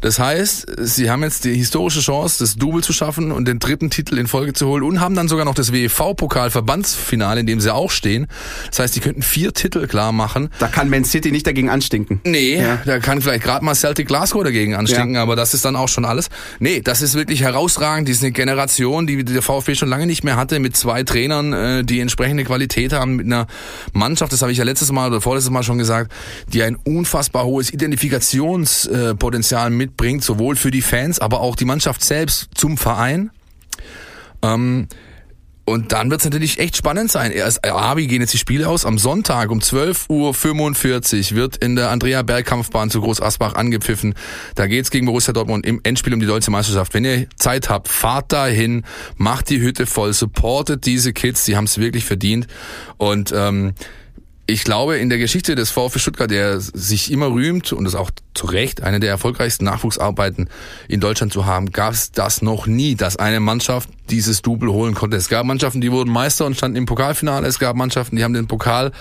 [0.00, 3.90] Das heißt, sie haben jetzt die historische Chance, das Double zu schaffen und den dritten
[3.90, 7.72] Titel in Folge zu holen und haben dann sogar noch das WEV-Pokal-Verbandsfinale, in dem sie
[7.72, 8.26] auch stehen.
[8.68, 10.50] Das heißt, die könnten vier Titel klar machen.
[10.58, 12.20] Da kann Man City nicht dagegen anstinken.
[12.24, 12.78] Nee, ja.
[12.84, 15.22] da kann vielleicht gerade mal Celtic Glasgow dagegen anstinken, ja.
[15.22, 16.28] aber das ist dann auch schon alles.
[16.58, 18.08] Nee, das ist wirklich herausragend.
[18.08, 21.52] Die ist eine Generation, die der VfB schon lange nicht mehr hatte, mit zwei Trainern,
[21.52, 23.46] äh, die entsprechende Qualität haben, mit einer
[23.92, 26.12] Mannschaft, das habe ich ja letztes Mal oder vorletztes Mal schon gesagt,
[26.48, 32.02] die ein unfassbar hohes Identifikationspotenzial mit mitbringt, sowohl für die Fans, aber auch die Mannschaft
[32.04, 33.30] selbst zum Verein.
[34.42, 34.88] Ähm,
[35.66, 37.30] und dann wird es natürlich echt spannend sein.
[37.30, 38.84] Erst, ah, wie gehen jetzt die Spiele aus?
[38.84, 44.14] Am Sonntag um 12.45 Uhr wird in der Andrea Bergkampfbahn zu Groß Asbach angepfiffen.
[44.56, 46.92] Da geht's gegen Borussia Dortmund im Endspiel um die deutsche Meisterschaft.
[46.92, 48.84] Wenn ihr Zeit habt, fahrt dahin,
[49.16, 52.48] macht die Hütte voll, supportet diese Kids, die haben es wirklich verdient.
[52.96, 53.74] Und ähm,
[54.50, 58.10] ich glaube, in der Geschichte des VfB Stuttgart, der sich immer rühmt und es auch
[58.34, 60.48] zu Recht eine der erfolgreichsten Nachwuchsarbeiten
[60.88, 64.94] in Deutschland zu haben, gab es das noch nie, dass eine Mannschaft dieses Double holen
[64.94, 65.16] konnte.
[65.16, 67.46] Es gab Mannschaften, die wurden Meister und standen im Pokalfinale.
[67.46, 68.92] Es gab Mannschaften, die haben den Pokal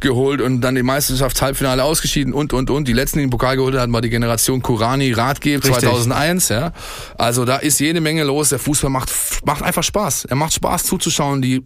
[0.00, 2.86] geholt und dann im Meisterschaftshalbfinale ausgeschieden und, und, und.
[2.86, 6.72] Die letzten, die den Pokal geholt hatten, war die Generation Kurani Ratgeber 2001, ja.
[7.16, 8.50] Also da ist jede Menge los.
[8.50, 9.10] Der Fußball macht,
[9.44, 10.26] macht einfach Spaß.
[10.26, 11.42] Er macht Spaß zuzuschauen.
[11.42, 11.64] Die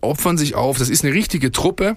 [0.00, 0.78] opfern sich auf.
[0.78, 1.96] Das ist eine richtige Truppe.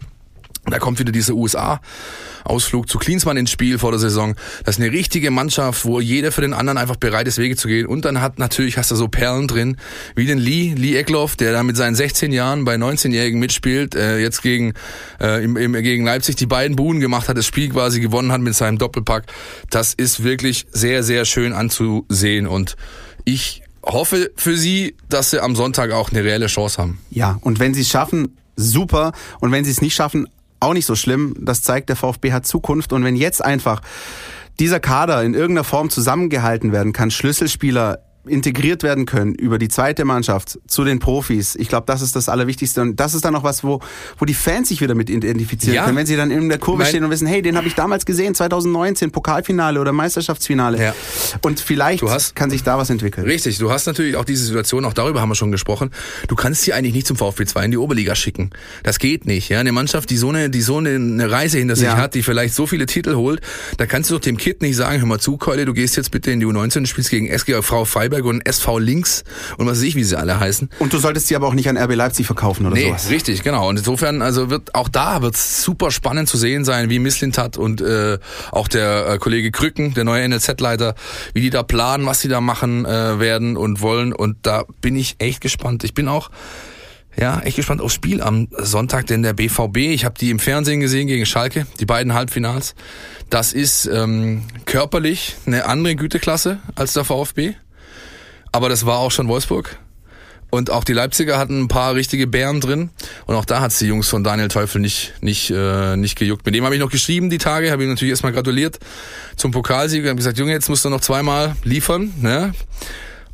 [0.66, 4.36] Da kommt wieder dieser USA-Ausflug zu Klinsmann ins Spiel vor der Saison.
[4.64, 7.68] Das ist eine richtige Mannschaft, wo jeder für den anderen einfach bereit ist, Wege zu
[7.68, 7.88] gehen.
[7.88, 9.78] Und dann hat natürlich, hast du so Perlen drin,
[10.16, 14.20] wie den Lee, Lee Eckloff, der da mit seinen 16 Jahren bei 19-Jährigen mitspielt, äh,
[14.20, 14.74] jetzt gegen,
[15.20, 18.42] äh, im, im, gegen Leipzig die beiden Buhnen gemacht hat, das Spiel quasi gewonnen hat
[18.42, 19.24] mit seinem Doppelpack.
[19.72, 22.46] Das ist wirklich sehr, sehr schön anzusehen.
[22.46, 22.76] Und
[23.26, 27.00] ich hoffe für sie, dass sie am Sonntag auch eine reelle Chance haben.
[27.10, 29.12] Ja, und wenn sie es schaffen, super.
[29.40, 30.28] Und wenn sie es nicht schaffen,
[30.62, 31.36] auch nicht so schlimm.
[31.40, 32.94] Das zeigt, der VfB hat Zukunft.
[32.94, 33.82] Und wenn jetzt einfach
[34.60, 40.06] dieser Kader in irgendeiner Form zusammengehalten werden kann, Schlüsselspieler integriert werden können über die zweite
[40.06, 41.56] Mannschaft zu den Profis.
[41.56, 42.82] Ich glaube, das ist das Allerwichtigste.
[42.82, 43.80] Und das ist dann noch was, wo,
[44.18, 45.86] wo die Fans sich wieder mit identifizieren ja.
[45.86, 48.06] können, wenn sie dann in der Kurve stehen und wissen, hey, den habe ich damals
[48.06, 50.82] gesehen, 2019, Pokalfinale oder Meisterschaftsfinale.
[50.82, 50.96] Ja.
[51.42, 53.26] Und vielleicht hast, kann sich da was entwickeln.
[53.26, 55.90] Richtig, du hast natürlich auch diese Situation, auch darüber haben wir schon gesprochen.
[56.28, 58.52] Du kannst sie eigentlich nicht zum VfB 2 in die Oberliga schicken.
[58.84, 59.50] Das geht nicht.
[59.50, 61.98] Ja, Eine Mannschaft, die so eine, die so eine Reise hinter sich ja.
[61.98, 63.42] hat, die vielleicht so viele Titel holt,
[63.78, 66.12] da kannst du doch dem Kid nicht sagen, hör mal zu, Keule, du gehst jetzt
[66.12, 69.24] bitte in die U19 und spielst gegen SG Frau Feiber Freiberg und SV Links
[69.58, 70.70] und was weiß ich, wie sie alle heißen.
[70.80, 73.10] Und du solltest sie aber auch nicht an RB Leipzig verkaufen oder nee, sowas.
[73.10, 73.70] richtig, genau.
[73.70, 77.82] Und insofern, also wird auch da wird super spannend zu sehen sein, wie Misslintat und
[77.82, 78.18] äh,
[78.52, 80.96] auch der äh, Kollege Krücken, der neue NLZ-Leiter,
[81.34, 84.14] wie die da planen, was sie da machen äh, werden und wollen.
[84.14, 85.84] Und da bin ich echt gespannt.
[85.84, 86.30] Ich bin auch
[87.18, 90.80] ja, echt gespannt aufs Spiel am Sonntag, denn der BVB, ich habe die im Fernsehen
[90.80, 92.74] gesehen gegen Schalke, die beiden Halbfinals.
[93.30, 97.56] Das ist ähm, körperlich eine andere Güteklasse als der VfB.
[98.52, 99.78] Aber das war auch schon Wolfsburg.
[100.50, 102.90] Und auch die Leipziger hatten ein paar richtige Bären drin.
[103.26, 106.46] Und auch da hat's die Jungs von Daniel Teufel nicht, nicht, äh, nicht gejuckt.
[106.46, 108.78] Mit dem habe ich noch geschrieben die Tage, habe ihm natürlich erstmal gratuliert
[109.38, 110.06] zum Pokalsieg.
[110.06, 112.14] Habe gesagt, Junge, jetzt musst du noch zweimal liefern.
[112.20, 112.54] Ne?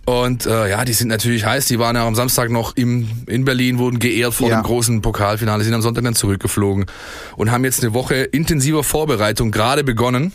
[0.05, 1.65] Und äh, ja, die sind natürlich heiß.
[1.65, 4.61] Die waren ja am Samstag noch im, in Berlin, wurden geehrt vor ja.
[4.61, 6.86] dem großen Pokalfinale, sind am Sonntag dann zurückgeflogen
[7.36, 10.34] und haben jetzt eine Woche intensiver Vorbereitung gerade begonnen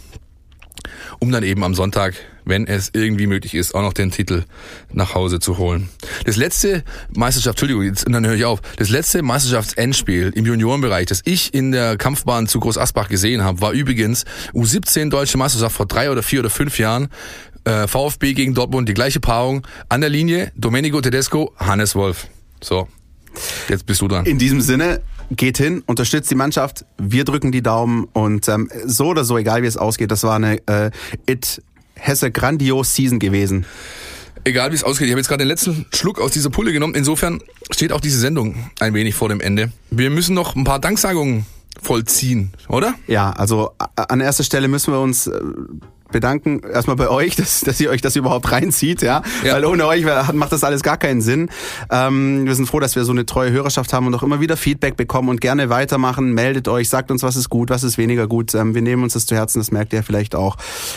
[1.22, 2.14] um dann eben am Sonntag,
[2.44, 4.44] wenn es irgendwie möglich ist, auch noch den Titel
[4.92, 5.88] nach Hause zu holen.
[6.24, 6.84] Das letzte
[7.14, 11.54] Meisterschaft, Entschuldigung, jetzt, und dann höre ich auf, das letzte Meisterschaftsendspiel im Juniorenbereich, das ich
[11.54, 14.24] in der Kampfbahn zu Groß Asbach gesehen habe, war übrigens
[14.54, 17.08] U17 Deutsche Meisterschaft vor drei oder vier oder fünf Jahren.
[17.64, 19.66] Äh, VfB gegen Dortmund, die gleiche Paarung.
[19.88, 22.26] An der Linie Domenico Tedesco, Hannes Wolf.
[22.60, 22.88] So,
[23.68, 24.26] jetzt bist du dran.
[24.26, 25.00] In diesem Sinne,
[25.36, 29.62] geht hin, unterstützt die Mannschaft, wir drücken die Daumen und ähm, so oder so, egal
[29.62, 30.90] wie es ausgeht, das war eine äh,
[31.26, 31.62] It
[32.02, 33.64] Hesse grandios Season gewesen.
[34.44, 36.96] Egal wie es ausgeht, ich habe jetzt gerade den letzten Schluck aus dieser Pulle genommen.
[36.96, 37.40] Insofern
[37.70, 39.70] steht auch diese Sendung ein wenig vor dem Ende.
[39.90, 41.46] Wir müssen noch ein paar Danksagungen
[41.80, 42.94] vollziehen, oder?
[43.06, 45.40] Ja, also an erster Stelle müssen wir uns äh,
[46.12, 49.22] bedanken erstmal bei euch, dass, dass ihr euch das überhaupt reinzieht, ja.
[49.44, 49.54] ja.
[49.54, 51.48] Weil ohne euch macht das alles gar keinen Sinn.
[51.90, 54.56] Ähm, wir sind froh, dass wir so eine treue Hörerschaft haben und auch immer wieder
[54.56, 56.32] Feedback bekommen und gerne weitermachen.
[56.32, 58.54] Meldet euch, sagt uns, was ist gut, was ist weniger gut.
[58.54, 60.56] Ähm, wir nehmen uns das zu Herzen, das merkt ihr vielleicht auch.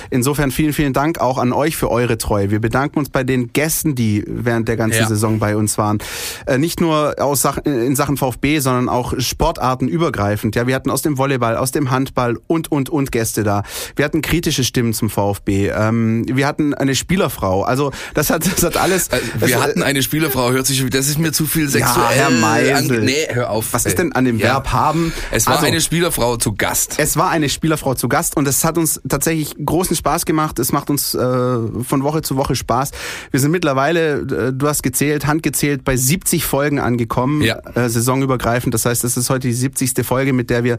[0.10, 2.52] Insofern vielen, vielen Dank auch an euch für eure Treue.
[2.52, 5.08] Wir bedanken uns bei den Gästen, die während der ganzen ja.
[5.08, 6.00] Saison bei uns waren.
[6.46, 10.56] Äh, nicht nur aus Sachen, in Sachen VfB, sondern auch Sportarten übergreifend.
[10.56, 13.64] Ja, wir hatten aus dem Volleyball, aus dem Handball und, und, und Gäste da.
[13.96, 15.70] Wir hatten kritische Stimmen zum zum VfB.
[15.70, 17.64] Ähm, wir hatten eine Spielerfrau.
[17.64, 19.10] Also das hat, das hat alles.
[19.12, 20.52] Also, wir hatten eine Spielerfrau.
[20.52, 22.18] Hört sich, das ist mir zu viel sexuell.
[22.18, 23.02] Ja, Herr Meisel.
[23.02, 23.74] Nee, hör auf.
[23.74, 24.48] Was ist denn an dem ja.
[24.48, 25.14] Verb haben?
[25.32, 26.96] Es war also, eine Spielerfrau zu Gast.
[26.98, 30.60] Es war eine Spielerfrau zu Gast und es hat uns tatsächlich großen Spaß gemacht.
[30.60, 32.92] Es macht uns äh, von Woche zu Woche Spaß.
[33.32, 37.60] Wir sind mittlerweile, äh, du hast gezählt, handgezählt, bei 70 Folgen angekommen, ja.
[37.76, 38.74] äh, saisonübergreifend.
[38.74, 40.06] Das heißt, das ist heute die 70.
[40.06, 40.78] Folge, mit der wir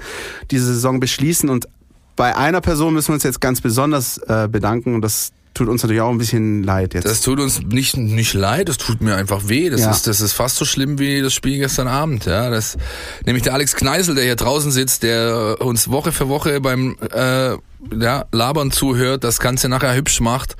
[0.50, 1.68] diese Saison beschließen und
[2.16, 5.82] bei einer Person müssen wir uns jetzt ganz besonders äh, bedanken und das tut uns
[5.82, 7.06] natürlich auch ein bisschen leid jetzt.
[7.06, 9.70] Das tut uns nicht nicht leid, das tut mir einfach weh.
[9.70, 9.90] Das ja.
[9.90, 12.26] ist das ist fast so schlimm wie das Spiel gestern Abend.
[12.26, 12.76] Ja, das
[13.24, 17.56] nämlich der Alex Kneisel, der hier draußen sitzt, der uns Woche für Woche beim äh,
[17.98, 20.56] ja, Labern zuhört, das Ganze nachher hübsch macht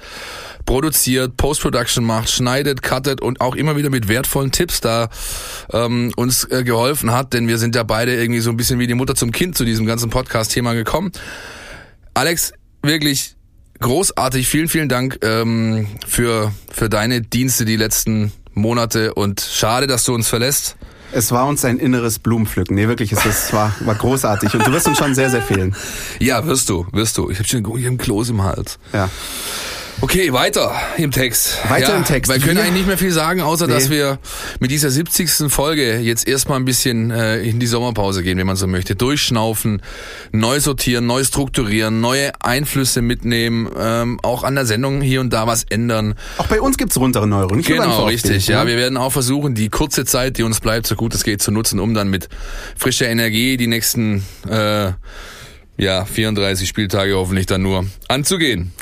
[0.67, 5.09] produziert, Post-Production macht, schneidet, cuttet und auch immer wieder mit wertvollen Tipps da
[5.73, 8.87] ähm, uns äh, geholfen hat, denn wir sind ja beide irgendwie so ein bisschen wie
[8.87, 11.13] die Mutter zum Kind zu diesem ganzen Podcast-Thema gekommen.
[12.15, 12.53] Alex,
[12.83, 13.37] wirklich
[13.81, 20.05] großartig, vielen, vielen Dank ähm, für, für deine Dienste die letzten Monate und schade, dass
[20.05, 20.77] du uns verlässt.
[21.13, 22.75] Es war uns ein inneres Blumenpflücken.
[22.75, 24.55] Nee, wirklich, es, es war, war großartig.
[24.55, 25.77] Und du wirst uns schon sehr, sehr fehlen.
[26.19, 27.31] Ja, wirst du, wirst du.
[27.31, 28.79] Ich habe schon einen Kloß im Hals.
[28.93, 29.09] Ja.
[30.03, 31.59] Okay, weiter im Text.
[31.71, 32.31] Weiter ja, im Text.
[32.31, 33.73] Wir können eigentlich nicht mehr viel sagen, außer nee.
[33.73, 34.19] dass wir
[34.61, 35.51] mit dieser 70.
[35.51, 38.95] Folge jetzt erstmal ein bisschen äh, in die Sommerpause gehen, wenn man so möchte.
[38.95, 39.81] Durchschnaufen,
[40.33, 45.47] neu sortieren, neu strukturieren, neue Einflüsse mitnehmen, ähm, auch an der Sendung hier und da
[45.47, 46.15] was ändern.
[46.37, 47.63] Auch bei uns gibt's rundere Neuerungen.
[47.63, 48.49] Genau, richtig.
[48.49, 51.41] Ja, wir werden auch versuchen, die kurze Zeit, die uns bleibt, so gut es geht,
[51.41, 52.29] zu nutzen, um dann mit
[52.77, 54.93] frischer Energie die nächsten äh,
[55.79, 58.73] ja 34 Spieltage hoffentlich dann nur anzugehen.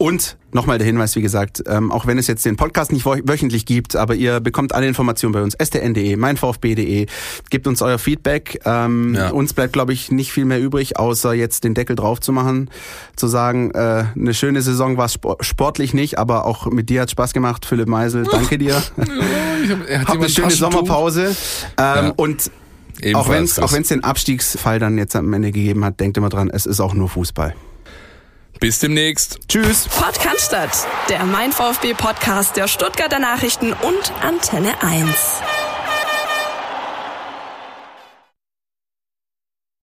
[0.00, 3.66] Und nochmal der Hinweis, wie gesagt, ähm, auch wenn es jetzt den Podcast nicht wöchentlich
[3.66, 7.04] gibt, aber ihr bekommt alle Informationen bei uns, stn.de, meinvfb.de,
[7.50, 8.62] gebt uns euer Feedback.
[8.64, 9.28] Ähm, ja.
[9.28, 12.70] Uns bleibt, glaube ich, nicht viel mehr übrig, außer jetzt den Deckel drauf zu machen,
[13.14, 17.10] zu sagen, äh, eine schöne Saison war es sportlich nicht, aber auch mit dir hat
[17.10, 18.82] Spaß gemacht, Philipp Meisel, danke dir.
[19.68, 21.26] Ja, Habt eine schöne Sommerpause.
[21.26, 21.34] Ähm,
[21.76, 22.12] ja.
[22.16, 22.50] Und
[23.02, 26.16] Ebenfalls auch wenn es auch wenn's den Abstiegsfall dann jetzt am Ende gegeben hat, denkt
[26.16, 27.54] immer dran, es ist auch nur Fußball.
[28.60, 29.38] Bis demnächst.
[29.48, 29.88] Tschüss.
[29.88, 35.08] Podcast, der Mein VfB Podcast der Stuttgarter Nachrichten und Antenne 1.